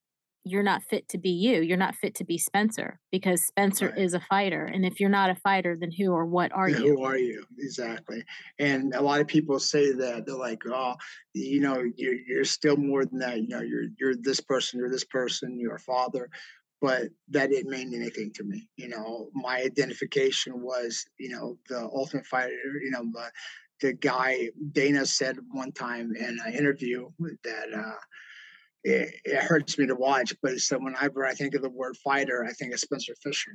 [0.49, 3.99] you're not fit to be you you're not fit to be spencer because spencer right.
[3.99, 6.79] is a fighter and if you're not a fighter then who or what are yeah,
[6.79, 6.97] you?
[6.97, 7.45] who are you?
[7.59, 8.23] Exactly.
[8.61, 10.95] And a lot of people say that they're like oh
[11.35, 14.91] you know you're, you're still more than that you know you're you're this person you're
[14.91, 16.31] this person you're a father
[16.81, 18.69] but that didn't mean anything to me.
[18.77, 22.53] You know, my identification was, you know, the ultimate fighter,
[22.83, 23.31] you know, the,
[23.81, 27.09] the guy Dana said one time in an interview
[27.45, 27.99] that uh,
[28.85, 32.45] it, it, hurts me to watch, but said, whenever I think of the word fighter,
[32.45, 33.53] I think of Spencer Fisher.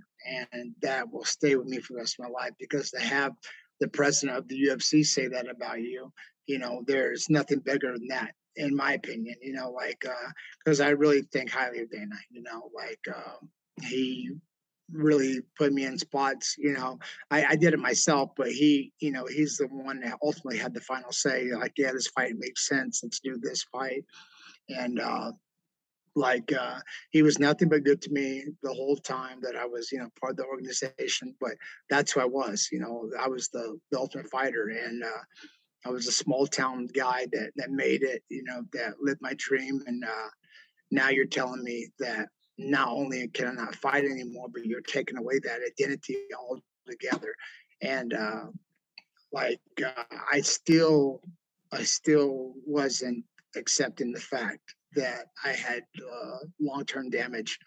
[0.53, 3.33] And that will stay with me for the rest of my life because to have
[3.79, 6.11] the president of the UFC say that about you,
[6.47, 10.29] you know, there's nothing bigger than that in my opinion, you know, like, uh
[10.63, 13.49] because uh, I really think highly of Dana, you know, like um,
[13.81, 14.31] he
[14.91, 16.99] really put me in spots, you know,
[17.29, 20.73] I, I did it myself, but he, you know, he's the one that ultimately had
[20.73, 23.01] the final say, like, yeah, this fight makes sense.
[23.01, 24.03] Let's do this fight.
[24.69, 25.31] And, uh,
[26.15, 26.79] like uh,
[27.11, 30.09] he was nothing but good to me the whole time that I was, you know,
[30.19, 31.33] part of the organization.
[31.39, 31.51] But
[31.89, 33.09] that's who I was, you know.
[33.19, 35.23] I was the, the ultimate fighter, and uh,
[35.85, 39.33] I was a small town guy that that made it, you know, that lived my
[39.37, 39.81] dream.
[39.87, 40.29] And uh,
[40.91, 45.17] now you're telling me that not only can I not fight anymore, but you're taking
[45.17, 47.33] away that identity altogether.
[47.81, 48.45] And uh,
[49.31, 51.21] like uh, I still,
[51.71, 53.25] I still wasn't
[53.55, 57.57] accepting the fact that I had uh, long-term damage.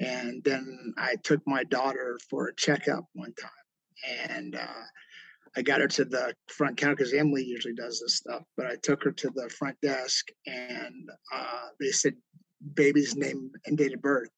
[0.00, 4.84] And then I took my daughter for a checkup one time, and uh,
[5.56, 8.76] I got her to the front counter because Emily usually does this stuff, but I
[8.82, 12.14] took her to the front desk and uh, they said
[12.74, 14.30] baby's name and date of birth.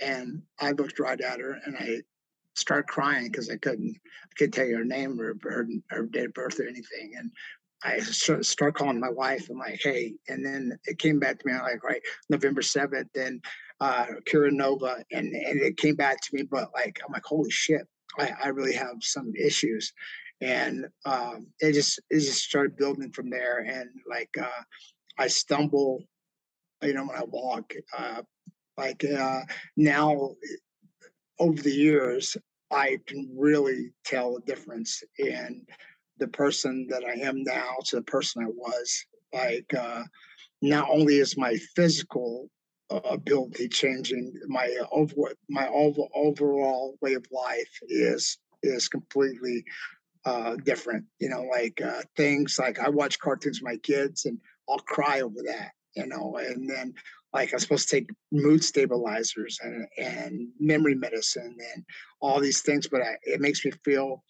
[0.00, 2.02] And I looked right at her and I
[2.54, 6.26] started crying because I couldn't I couldn't tell you her name or her, her date
[6.26, 7.12] of birth or anything.
[7.16, 7.30] And
[7.84, 9.48] I start calling my wife.
[9.50, 11.52] I'm like, hey, and then it came back to me.
[11.52, 13.44] I'm like, right, November seventh, and
[13.80, 16.42] uh, Kira Nova, and and it came back to me.
[16.42, 17.82] But like, I'm like, holy shit,
[18.18, 19.92] I, I really have some issues,
[20.42, 23.58] and um, it just it just started building from there.
[23.58, 24.62] And like uh,
[25.16, 26.02] I stumble,
[26.82, 27.72] you know, when I walk.
[27.96, 28.22] Uh,
[28.76, 29.42] like uh,
[29.76, 30.30] now,
[31.38, 32.36] over the years,
[32.70, 35.64] I can really tell the difference in
[36.18, 39.04] the person that I am now to the person I was.
[39.32, 40.02] Like uh,
[40.60, 42.48] not only is my physical
[42.90, 45.14] uh, ability changing, my over
[45.48, 49.64] my over, overall way of life is is completely
[50.24, 51.04] uh, different.
[51.18, 55.20] You know, like uh, things like I watch cartoons with my kids and I'll cry
[55.20, 55.72] over that.
[55.96, 56.94] You know, and then
[57.32, 61.84] like I'm supposed to take mood stabilizers and and memory medicine and
[62.20, 64.22] all these things, but I, it makes me feel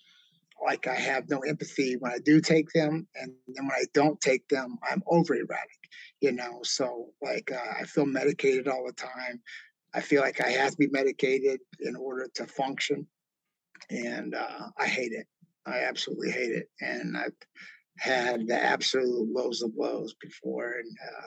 [0.64, 4.20] like I have no empathy when I do take them, and then when I don't
[4.20, 5.78] take them, I'm over erratic.
[6.20, 9.40] You know, so like uh, I feel medicated all the time.
[9.94, 13.06] I feel like I have to be medicated in order to function,
[13.90, 15.26] and uh, I hate it.
[15.66, 17.32] I absolutely hate it, and I've
[17.98, 21.26] had the absolute lows of lows before, and uh,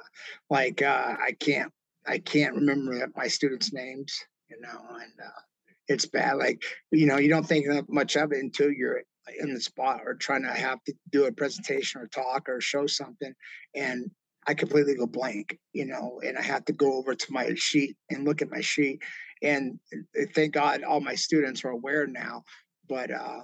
[0.50, 1.72] like uh, I can't
[2.06, 4.14] I can't remember my students' names,
[4.50, 5.42] you know, and uh,
[5.88, 6.38] it's bad.
[6.38, 9.02] Like you know, you don't think much of it until you're
[9.40, 12.88] in the spot or trying to have to do a presentation or talk or show
[12.88, 13.34] something,
[13.74, 14.12] and
[14.48, 17.96] I completely go blank, you know, and I have to go over to my sheet
[18.10, 19.02] and look at my sheet.
[19.42, 22.44] And uh, thank God all my students are aware now.
[22.88, 23.42] But uh,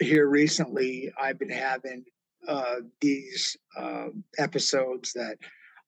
[0.00, 2.04] here recently, I've been having
[2.48, 5.36] uh, these uh, episodes that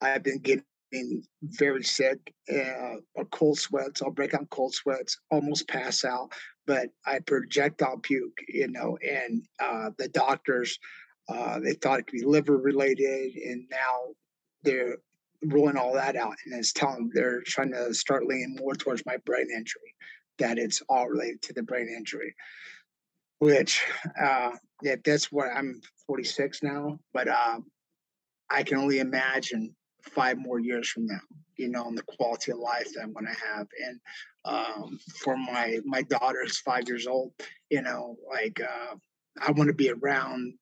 [0.00, 4.02] I've been getting very sick, uh, or cold sweats.
[4.02, 6.32] I'll break out cold sweats, almost pass out,
[6.66, 10.78] but I projectile puke, you know, and uh, the doctors,
[11.28, 14.14] uh, they thought it could be liver related, and now
[14.62, 14.98] they're
[15.42, 19.16] ruling all that out, and it's telling they're trying to start leaning more towards my
[19.24, 19.94] brain injury,
[20.38, 22.34] that it's all related to the brain injury.
[23.42, 23.84] Which,
[24.22, 27.58] uh, yeah, that's what I'm 46 now, but uh,
[28.48, 31.18] I can only imagine five more years from now,
[31.56, 33.66] you know, and the quality of life that I'm going to have.
[33.84, 34.00] And
[34.44, 37.32] um, for my my daughter is five years old,
[37.68, 38.94] you know, like uh,
[39.44, 40.54] I want to be around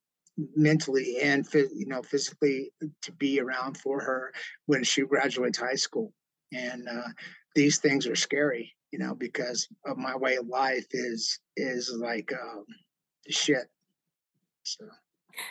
[0.56, 2.72] mentally and you know physically
[3.02, 4.32] to be around for her
[4.64, 6.14] when she graduates high school
[6.54, 7.08] and uh,
[7.54, 12.32] these things are scary you know because of my way of life is is like
[12.32, 12.64] um,
[13.28, 13.70] shit
[14.62, 14.84] so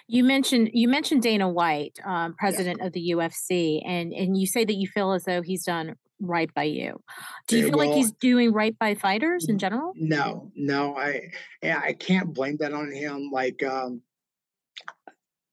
[0.08, 2.88] you mentioned you mentioned Dana White, um, president yeah.
[2.88, 6.54] of the UFC, and and you say that you feel as though he's done right
[6.54, 7.02] by you.
[7.48, 9.94] Do you feel well, like he's doing right by fighters in general?
[9.96, 11.32] No, no, I
[11.64, 13.30] I can't blame that on him.
[13.32, 14.02] Like um,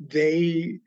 [0.00, 0.80] they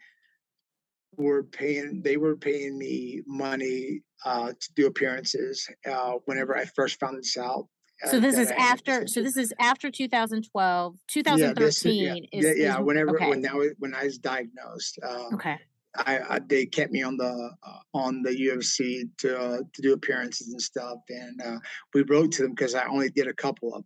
[1.19, 6.99] were paying they were paying me money uh, to do appearances uh, whenever I first
[6.99, 7.67] found this out.
[8.03, 9.07] Uh, so this is after.
[9.07, 13.29] So this is after 2012, 2013 yeah, is, yeah, yeah, whenever okay.
[13.29, 14.99] when now when I was diagnosed.
[15.03, 15.57] Uh, okay.
[15.97, 19.93] I, I, they kept me on the uh, on the UFC to uh, to do
[19.93, 21.57] appearances and stuff, and uh,
[21.93, 23.85] we wrote to them because I only did a couple of them,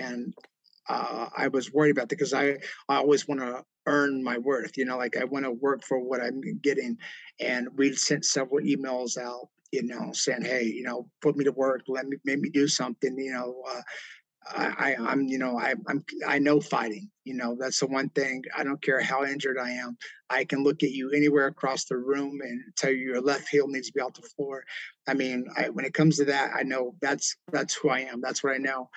[0.00, 0.34] and
[0.88, 2.58] uh, I was worried about that because I
[2.88, 5.98] I always want to earn my worth, you know, like I want to work for
[5.98, 6.96] what I'm getting,
[7.40, 11.50] and we sent several emails out you know, saying, "Hey, you know, put me to
[11.50, 11.82] work.
[11.88, 13.82] Let me make me do something." You know, uh,
[14.52, 17.10] I, I, am you know, I, I'm, I know fighting.
[17.24, 18.44] You know, that's the one thing.
[18.56, 19.96] I don't care how injured I am.
[20.30, 23.66] I can look at you anywhere across the room and tell you your left heel
[23.66, 24.64] needs to be off the floor.
[25.08, 28.20] I mean, I, when it comes to that, I know that's that's who I am.
[28.20, 28.90] That's what I know,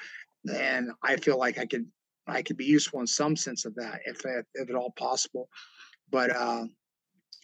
[0.54, 1.88] and I feel like I could
[2.28, 5.50] I could be useful in some sense of that if if at all possible.
[6.10, 6.66] But uh,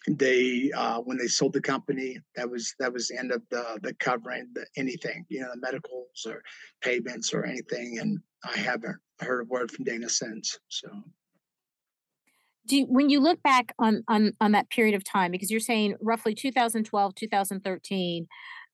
[0.08, 3.80] they uh, when they sold the company that was that was the end of the
[3.82, 6.42] the covering the anything you know the medicals or
[6.82, 10.90] payments or anything and i haven't heard a word from dana since so
[12.68, 15.60] do you, when you look back on on on that period of time because you're
[15.60, 18.28] saying roughly 2012 2013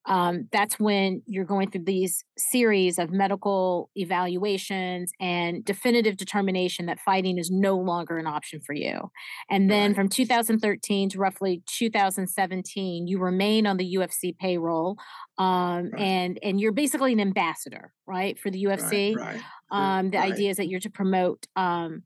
[0.06, 6.98] um, that's when you're going through these series of medical evaluations and definitive determination that
[6.98, 9.10] fighting is no longer an option for you.
[9.50, 14.96] And then from 2013 to roughly 2017, you remain on the UFC payroll,
[15.38, 16.00] um, right.
[16.00, 19.14] and and you're basically an ambassador, right, for the UFC.
[19.16, 19.40] Right,
[19.70, 22.04] um, the idea is that you're to promote um,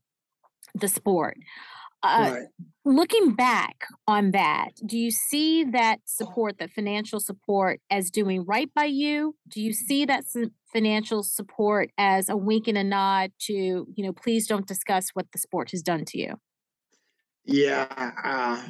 [0.73, 1.37] the sport.
[2.05, 2.47] Uh, right.
[2.87, 8.71] Looking back on that, do you see that support, that financial support, as doing right
[8.75, 9.35] by you?
[9.47, 10.25] Do you see that
[10.71, 15.31] financial support as a wink and a nod to, you know, please don't discuss what
[15.31, 16.35] the sport has done to you?
[17.43, 17.87] Yeah,
[18.23, 18.61] uh,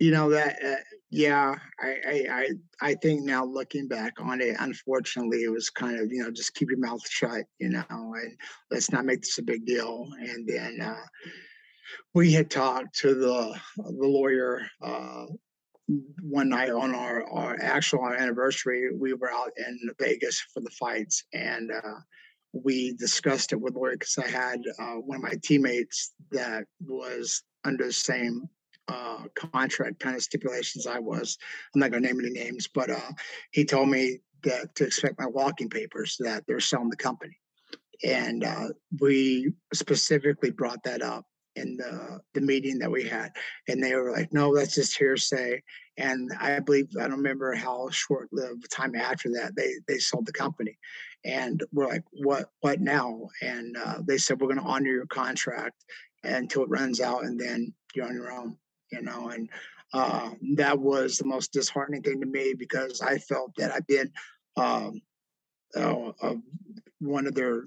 [0.00, 0.76] you know that uh,
[1.10, 2.48] yeah I, I
[2.80, 6.54] i think now looking back on it unfortunately it was kind of you know just
[6.54, 8.36] keep your mouth shut you know and
[8.70, 10.08] let's not make this a big deal.
[10.18, 11.04] And then uh,
[12.14, 15.26] we had talked to the the lawyer uh,
[16.22, 20.70] one night on our, our actual our anniversary we were out in vegas for the
[20.70, 21.98] fights and uh,
[22.52, 27.42] we discussed it with lawyer because i had uh, one of my teammates that was
[27.64, 28.48] under the same
[28.90, 31.38] uh, contract kind of stipulations I was.
[31.74, 33.12] I'm not going to name any names, but uh,
[33.50, 37.36] he told me that to expect my walking papers that they're selling the company,
[38.04, 38.68] and uh,
[39.00, 41.24] we specifically brought that up
[41.56, 43.30] in the the meeting that we had,
[43.68, 45.62] and they were like, "No, that's just hearsay."
[45.96, 50.32] And I believe I don't remember how short-lived time after that they they sold the
[50.32, 50.78] company,
[51.24, 55.06] and we're like, "What what now?" And uh, they said, "We're going to honor your
[55.06, 55.84] contract."
[56.24, 58.56] until it runs out and then you're on your own
[58.92, 59.48] you know, and
[59.92, 64.10] uh, that was the most disheartening thing to me because I felt that I'd been
[64.56, 65.00] um,
[65.76, 66.34] uh, uh,
[67.00, 67.64] one of their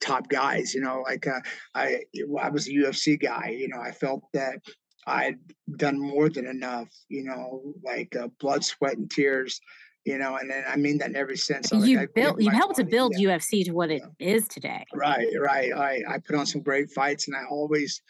[0.00, 0.74] top guys.
[0.74, 1.40] You know, like uh,
[1.74, 2.02] I
[2.40, 3.54] I was a UFC guy.
[3.58, 4.60] You know, I felt that
[5.06, 5.38] I'd
[5.76, 6.88] done more than enough.
[7.08, 9.60] You know, like uh, blood, sweat, and tears.
[10.04, 11.70] You know, and then I mean that in every sense.
[11.70, 13.38] you like, built, you helped to build yeah.
[13.38, 14.84] UFC to what it is today.
[14.92, 15.72] Right, right.
[15.72, 18.02] I I put on some great fights, and I always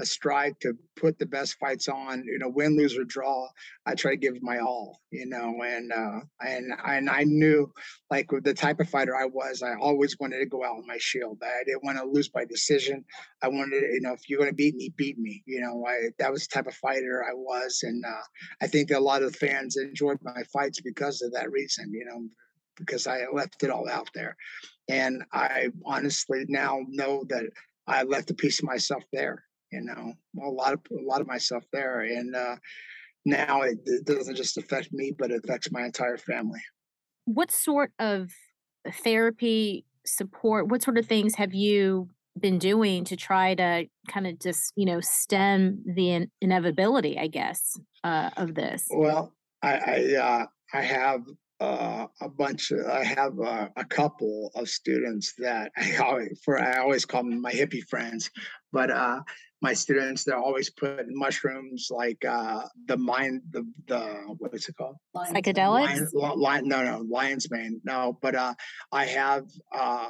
[0.00, 2.24] a strive to put the best fights on.
[2.24, 3.48] You know, win, lose or draw,
[3.86, 5.00] I try to give my all.
[5.10, 7.72] You know, and uh, and and I knew,
[8.10, 10.86] like with the type of fighter I was, I always wanted to go out with
[10.86, 11.38] my shield.
[11.42, 13.04] I didn't want to lose by decision.
[13.42, 15.42] I wanted, you know, if you're going to beat me, beat me.
[15.46, 18.22] You know, I that was the type of fighter I was, and uh,
[18.62, 21.92] I think that a lot of fans enjoyed my fights because of that reason.
[21.92, 22.28] You know,
[22.76, 24.36] because I left it all out there.
[24.88, 27.44] And I honestly now know that
[27.86, 31.26] I left a piece of myself there, you know, a lot of a lot of
[31.26, 32.00] myself there.
[32.00, 32.56] And uh,
[33.24, 36.60] now it, it doesn't just affect me, but it affects my entire family.
[37.24, 38.30] What sort of
[39.04, 42.08] therapy support, what sort of things have you
[42.38, 47.26] been doing to try to kind of just, you know, stem the in- inevitability, I
[47.26, 48.86] guess, uh, of this?
[48.90, 51.22] Well, I I, uh, I have
[51.60, 52.70] uh, a bunch.
[52.70, 57.22] Of, I have uh, a couple of students that I always, for I always call
[57.22, 58.30] them my hippie friends,
[58.72, 59.20] but uh,
[59.62, 64.00] my students they're always putting mushrooms like uh, the mind the the
[64.38, 66.14] what is it called psychedelics.
[66.14, 67.80] Lion, lion, no, no, lion's mane.
[67.84, 68.54] No, but uh,
[68.92, 70.08] I have uh,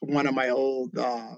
[0.00, 1.34] one of my old uh,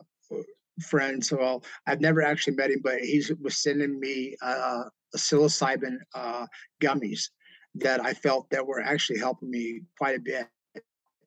[0.83, 1.33] friends.
[1.33, 4.85] Well, I've never actually met him, but he was sending me uh,
[5.17, 6.47] psilocybin uh,
[6.83, 7.29] gummies
[7.77, 10.47] that I felt that were actually helping me quite a bit.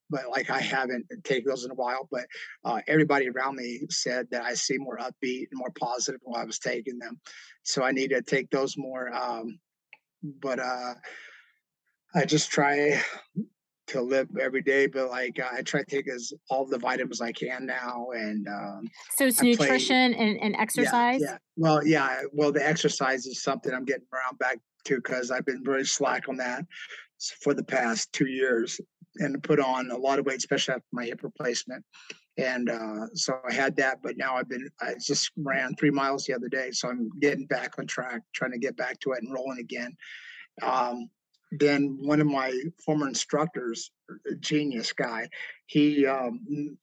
[0.10, 2.26] But like I haven't taken those in a while, but
[2.64, 6.46] uh, everybody around me said that I seem more upbeat and more positive while I
[6.46, 7.20] was taking them.
[7.64, 9.14] So I need to take those more.
[9.14, 9.60] Um,
[10.42, 10.94] but uh,
[12.14, 13.02] I just try
[13.88, 17.32] to live every day, but like I try to take as all the vitamins I
[17.32, 18.08] can now.
[18.14, 21.22] And um, so it's I nutrition play, and, and exercise.
[21.22, 22.22] Yeah, yeah, Well, yeah.
[22.32, 26.30] Well, the exercise is something I'm getting around back to because I've been very slack
[26.30, 26.66] on that
[27.42, 28.80] for the past two years
[29.18, 31.84] and put on a lot of weight, especially after my hip replacement.
[32.38, 36.26] And uh, so I had that, but now I've been, I just ran three miles
[36.26, 36.72] the other day.
[36.72, 39.96] So I'm getting back on track, trying to get back to it and rolling again.
[40.62, 41.10] Um,
[41.52, 42.54] then one of my
[42.86, 43.92] former instructors,
[44.40, 45.30] genius guy,
[45.68, 46.78] he um,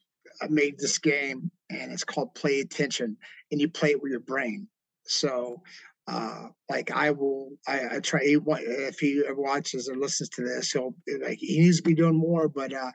[0.48, 3.16] made this game and it's called Play Attention
[3.50, 4.68] and you play it with your brain.
[5.04, 5.62] So
[6.08, 8.20] uh, like I will, I, I try.
[8.22, 12.48] If he watches or listens to this, he'll like he needs to be doing more.
[12.48, 12.90] But uh,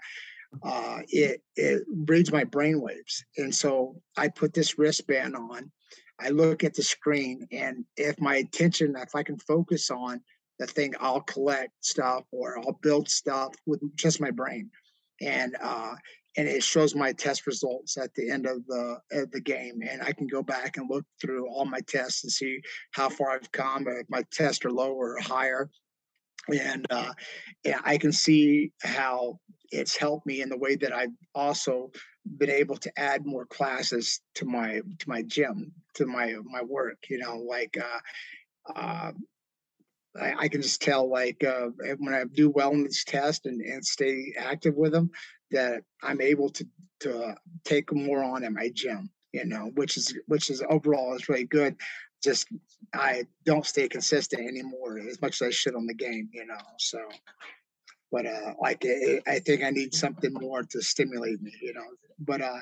[0.64, 5.72] uh, it it reads my brain waves, and so I put this wristband on.
[6.20, 10.22] I look at the screen, and if my attention, if I can focus on
[10.60, 14.70] the thing, I'll collect stuff or I'll build stuff with just my brain.
[15.22, 15.96] And uh,
[16.38, 20.02] and it shows my test results at the end of the of the game and
[20.02, 22.62] i can go back and look through all my tests and see
[22.92, 25.70] how far i've come if my tests are lower or higher.
[26.50, 27.12] And uh,
[27.66, 31.92] yeah, i can see how it's helped me in the way that i've also
[32.38, 37.00] been able to add more classes to my to my gym to my my work
[37.10, 39.12] you know like uh, uh,
[40.20, 41.68] I, I, can just tell like uh,
[41.98, 45.12] when I do well in these tests and, and stay active with them,
[45.52, 46.66] that I'm able to
[47.02, 51.30] to take more on in my gym, you know, which is which is overall is
[51.30, 51.76] really good.
[52.24, 52.48] Just
[52.94, 56.58] I don't stay consistent anymore as much as I should on the game, you know.
[56.80, 57.00] So,
[58.12, 61.86] but uh, like it, I think I need something more to stimulate me, you know.
[62.20, 62.60] But uh,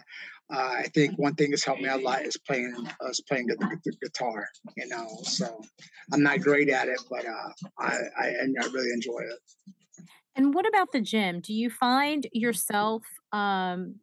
[0.53, 3.47] uh, I think one thing that's helped me a lot is playing uh, is playing
[3.47, 3.55] the,
[3.85, 5.07] the, guitar, you know.
[5.23, 5.61] So
[6.11, 8.25] I'm not great at it, but uh, I, I
[8.61, 9.73] I really enjoy it.
[10.35, 11.39] And what about the gym?
[11.39, 13.95] Do you find yourself um,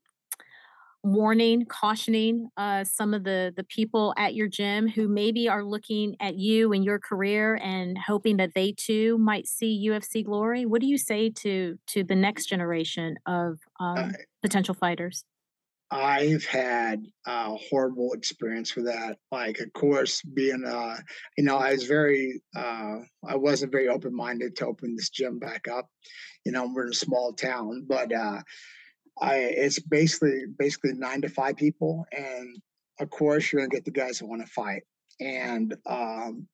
[1.05, 6.14] warning, cautioning uh, some of the the people at your gym who maybe are looking
[6.20, 10.64] at you and your career and hoping that they too might see UFC glory?
[10.64, 14.12] What do you say to to the next generation of um,
[14.43, 15.24] potential fighters?
[15.93, 19.18] I've had a horrible experience with that.
[19.30, 20.97] Like, of course, being, uh,
[21.36, 25.38] you know, I was very, uh, I wasn't very open minded to open this gym
[25.38, 25.86] back up.
[26.47, 28.40] You know, we're in a small town, but uh,
[29.20, 32.57] I, it's basically basically nine to five people, and
[32.99, 34.82] of course, you're gonna get the guys that want to fight.
[35.20, 36.49] And um,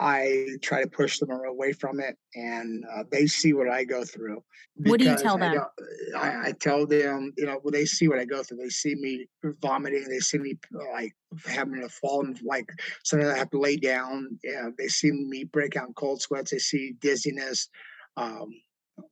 [0.00, 4.04] I try to push them away from it, and uh, they see what I go
[4.04, 4.42] through.
[4.76, 5.60] What do you tell them?
[6.16, 8.58] I, I, tell them, you know, well, they see what I go through.
[8.58, 9.26] They see me
[9.60, 10.06] vomiting.
[10.08, 10.54] They see me
[10.92, 11.12] like
[11.46, 12.68] having to fall and like
[13.04, 14.38] sometimes I have to lay down.
[14.44, 16.52] Yeah, they see me break out in cold sweats.
[16.52, 17.68] They see dizziness.
[18.16, 18.52] Um,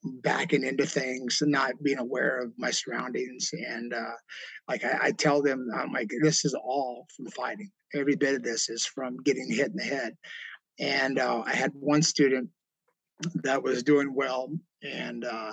[0.03, 4.17] backing into things not being aware of my surroundings and uh,
[4.69, 8.43] like I, I, tell them i'm like this is all from fighting every bit of
[8.43, 10.17] this is from getting hit in the head
[10.79, 12.51] and uh, I had one student
[13.43, 14.51] that was doing well,
[14.83, 15.53] and uh,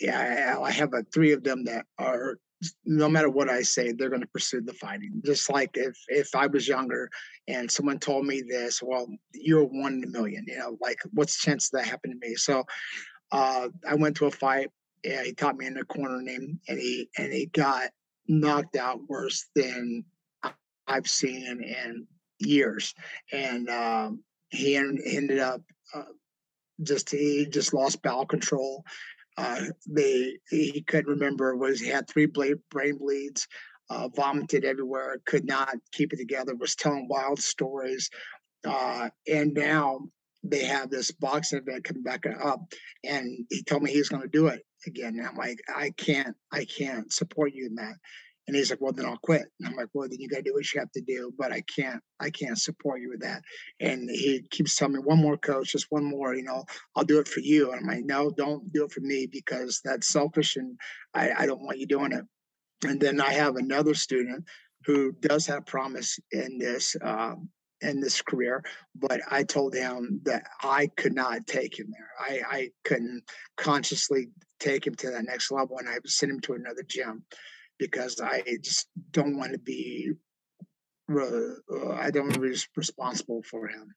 [0.00, 2.38] yeah, I, have a, three of them that are
[2.84, 5.20] no matter what I say, they're going to pursue the fighting.
[5.24, 7.10] Just like if if I was younger
[7.48, 10.44] and someone told me this, well, you're one in a million.
[10.46, 12.34] You know, like what's the chance that happened to me?
[12.34, 12.64] So
[13.32, 14.70] uh, I went to a fight.
[15.04, 17.90] Yeah, he caught me in the corner name, and he and he got
[18.28, 20.04] knocked out worse than
[20.86, 22.06] I've seen in
[22.38, 22.94] years.
[23.32, 25.62] And um, he ended up
[25.94, 26.02] uh,
[26.82, 28.84] just he just lost bowel control.
[29.36, 33.46] Uh, they he couldn't remember was he had three brain bleeds,
[33.90, 38.08] uh, vomited everywhere, could not keep it together, was telling wild stories,
[38.66, 40.00] uh, and now
[40.42, 42.60] they have this boxing event coming back up,
[43.04, 45.18] and he told me he's going to do it again.
[45.18, 47.94] And I'm like, I can't, I can't support you in that.
[48.46, 49.46] And he's like, well, then I'll quit.
[49.58, 51.52] And I'm like, well, then you got to do what you have to do, but
[51.52, 53.42] I can't, I can't support you with that.
[53.80, 57.18] And he keeps telling me, one more coach, just one more, you know, I'll do
[57.18, 57.72] it for you.
[57.72, 60.78] And I'm like, no, don't do it for me because that's selfish and
[61.12, 62.24] I, I don't want you doing it.
[62.84, 64.44] And then I have another student
[64.84, 67.48] who does have promise in this, um,
[67.80, 68.62] in this career,
[68.94, 72.10] but I told him that I could not take him there.
[72.18, 73.24] I, I couldn't
[73.56, 74.28] consciously
[74.60, 77.24] take him to that next level and I sent him to another gym
[77.78, 80.12] because I just don't want to be.
[81.10, 83.94] Uh, I don't want to be responsible for him.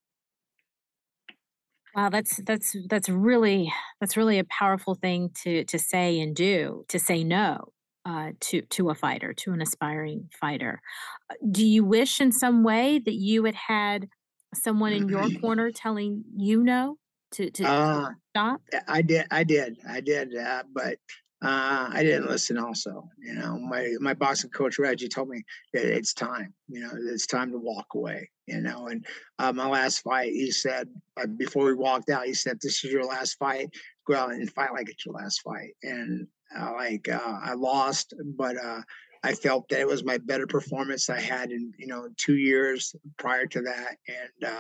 [1.96, 6.86] Wow, that's that's that's really that's really a powerful thing to to say and do.
[6.90, 7.74] To say no
[8.06, 10.82] uh, to to a fighter, to an aspiring fighter.
[11.30, 14.08] Uh, do you wish in some way that you had had
[14.54, 16.98] someone in your corner telling you no
[17.32, 18.62] to to, uh, stop?
[18.88, 20.98] I did, I did, I did, uh, but
[21.42, 22.58] uh, I didn't listen.
[22.58, 26.54] Also, you know, my my boxing coach Reggie told me it's time.
[26.68, 28.30] You know, it's time to walk away.
[28.46, 29.06] You know, and
[29.38, 32.92] uh, my last fight, he said uh, before we walked out, he said, "This is
[32.92, 33.70] your last fight.
[34.06, 36.28] Go out and fight like it's your last fight." And
[36.58, 38.82] uh, like uh, I lost, but uh,
[39.24, 42.94] I felt that it was my better performance I had in you know two years
[43.18, 44.52] prior to that, and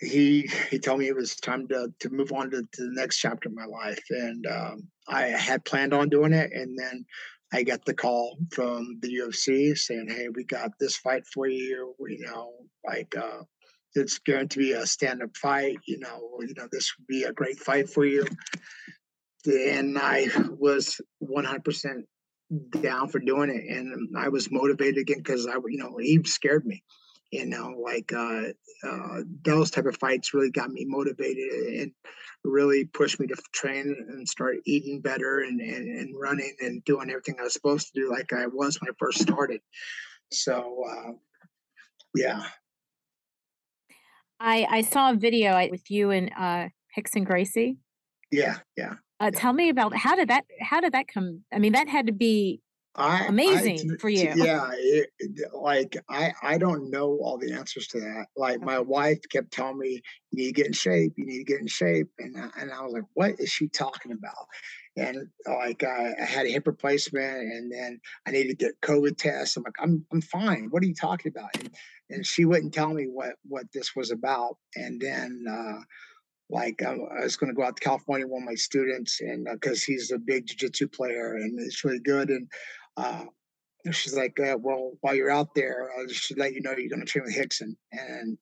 [0.00, 3.18] he he told me it was time to to move on to, to the next
[3.18, 7.04] chapter of my life, and um, I had planned on doing it, and then
[7.52, 11.94] I got the call from the UFC saying, "Hey, we got this fight for you.
[12.00, 12.52] You know
[12.86, 13.42] like uh,
[13.94, 15.78] it's going to be a stand-up fight.
[15.86, 18.26] You know, you know this would be a great fight for you."
[19.46, 20.26] And I
[20.58, 22.02] was 100%
[22.80, 26.66] down for doing it, and I was motivated again because I, you know, he scared
[26.66, 26.82] me
[27.36, 28.44] you know like uh,
[28.86, 31.92] uh, those type of fights really got me motivated and
[32.44, 37.10] really pushed me to train and start eating better and, and, and running and doing
[37.10, 39.60] everything i was supposed to do like i was when i first started.
[40.32, 41.12] So uh,
[42.14, 42.42] yeah.
[44.40, 47.78] I i saw a video with you and uh rickson gracie.
[48.30, 51.72] Yeah yeah uh, tell me about how did that how did that come i mean
[51.72, 52.60] that had to be
[52.96, 54.32] I, amazing I, for you.
[54.34, 55.10] Yeah, it,
[55.52, 58.26] like I I don't know all the answers to that.
[58.36, 61.12] Like my wife kept telling me, "You need to get in shape.
[61.16, 63.68] You need to get in shape," and I, and I was like, "What is she
[63.68, 64.46] talking about?"
[64.96, 69.18] And like I, I had a hip replacement, and then I needed to get COVID
[69.18, 69.56] tests.
[69.56, 70.68] I'm like, "I'm I'm fine.
[70.70, 71.70] What are you talking about?" And,
[72.08, 74.56] and she wouldn't tell me what what this was about.
[74.74, 75.44] And then.
[75.48, 75.80] Uh,
[76.48, 79.20] like I, I was going to go out to California with one of my students,
[79.20, 82.46] and because uh, he's a big jiu-jitsu player and it's really good, and
[82.96, 83.24] uh,
[83.90, 87.00] she's like, uh, well, while you're out there, I'll just let you know you're going
[87.00, 87.76] to train with Rickson.
[87.92, 88.38] And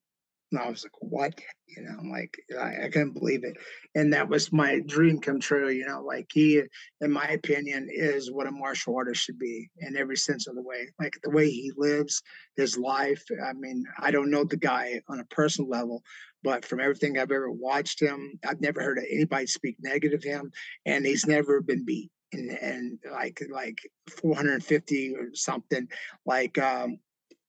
[0.58, 1.40] I was like, what?
[1.66, 3.56] You know, I'm like, I, I couldn't believe it.
[3.94, 5.70] And that was my dream come true.
[5.70, 6.62] You know, like he,
[7.00, 10.62] in my opinion, is what a martial artist should be in every sense of the
[10.62, 10.88] way.
[11.00, 12.22] Like the way he lives
[12.56, 13.24] his life.
[13.44, 16.02] I mean, I don't know the guy on a personal level,
[16.42, 20.52] but from everything I've ever watched him, I've never heard anybody speak negative of him,
[20.86, 23.78] and he's never been beat and, and like like
[24.20, 25.88] 450 or something
[26.26, 26.98] like um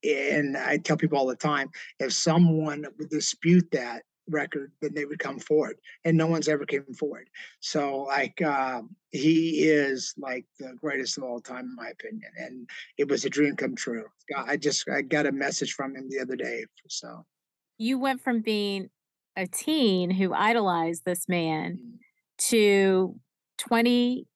[0.04, 1.70] and i tell people all the time
[2.00, 6.66] if someone would dispute that record then they would come forward and no one's ever
[6.66, 7.30] came forward.
[7.60, 8.82] So like uh,
[9.12, 13.30] he is like the greatest of all time in my opinion and it was a
[13.30, 14.06] dream come true.
[14.36, 17.26] I just i got a message from him the other day so.
[17.78, 18.90] You went from being
[19.36, 21.96] a teen who idolized this man mm-hmm.
[22.50, 23.20] to
[23.58, 24.28] 20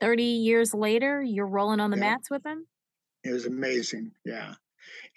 [0.00, 2.10] 30 years later, you're rolling on the yeah.
[2.10, 2.66] mats with him?
[3.24, 4.12] It was amazing.
[4.24, 4.54] Yeah.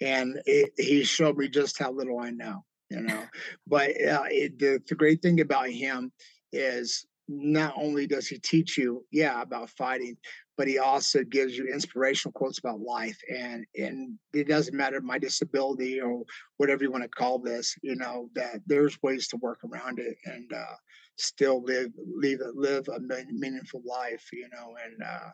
[0.00, 3.24] And it, he showed me just how little I know, you know.
[3.66, 6.12] but uh, it, the, the great thing about him
[6.52, 10.16] is not only does he teach you, yeah, about fighting,
[10.56, 13.18] but he also gives you inspirational quotes about life.
[13.34, 16.24] And and it doesn't matter my disability or
[16.56, 20.16] whatever you want to call this, you know, that there's ways to work around it.
[20.24, 20.74] And uh,
[21.20, 22.98] still live live live a
[23.30, 25.30] meaningful life you know and uh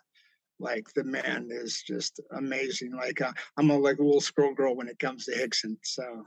[0.58, 2.92] Like the man is just amazing.
[2.96, 5.76] Like uh, I'm a like a little squirrel girl when it comes to Rickson.
[5.84, 6.24] So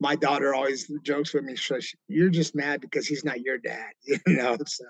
[0.00, 1.56] my daughter always jokes with me.
[1.56, 1.74] She,
[2.08, 4.56] you're just mad because he's not your dad, you know.
[4.66, 4.84] So,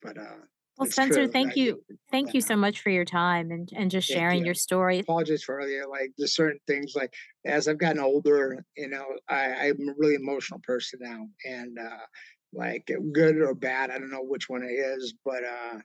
[0.00, 0.40] but uh,
[0.78, 1.28] well, Spencer, true.
[1.28, 1.82] thank I- you.
[2.10, 4.46] Thank you so much for your time and, and just sharing you.
[4.46, 4.98] your story.
[4.98, 5.86] apologize for earlier.
[5.86, 7.12] Like there's certain things like
[7.44, 11.28] as I've gotten older, you know, I, I'm a really emotional person now.
[11.44, 12.04] And uh
[12.52, 15.78] like good or bad, I don't know which one it is, but uh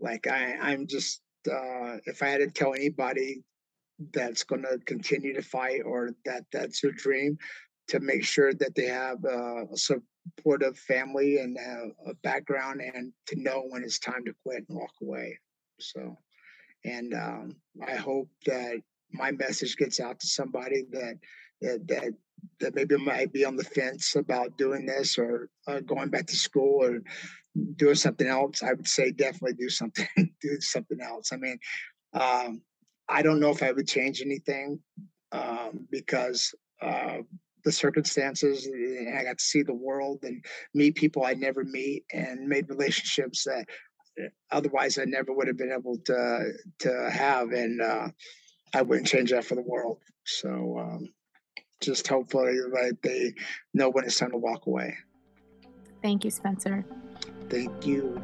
[0.00, 1.20] like I, I'm just
[1.50, 3.42] uh if I had to tell anybody
[4.12, 7.36] that's gonna continue to fight or that that's their dream
[7.88, 13.12] to make sure that they have uh, a supportive family and uh, a background and
[13.26, 15.38] to know when it's time to quit and walk away.
[15.80, 16.16] So
[16.84, 17.56] and um,
[17.86, 18.76] I hope that
[19.12, 21.18] my message gets out to somebody that
[21.60, 22.12] that that,
[22.60, 26.36] that maybe might be on the fence about doing this or uh, going back to
[26.36, 27.00] school or
[27.76, 28.62] doing something else.
[28.62, 31.32] I would say definitely do something do something else.
[31.32, 31.58] I mean,
[32.12, 32.62] um,
[33.08, 34.80] I don't know if I would change anything
[35.32, 37.18] um, because uh,
[37.64, 40.44] the circumstances and I got to see the world and
[40.74, 43.66] meet people I never meet and made relationships that
[44.50, 48.08] otherwise I never would have been able to to have, and uh,
[48.74, 49.98] I wouldn't change that for the world.
[50.24, 51.08] So um,
[51.80, 53.34] just hopefully, like they
[53.74, 54.96] know when it's time to walk away.
[56.02, 56.84] Thank you, Spencer.
[57.48, 58.22] Thank you.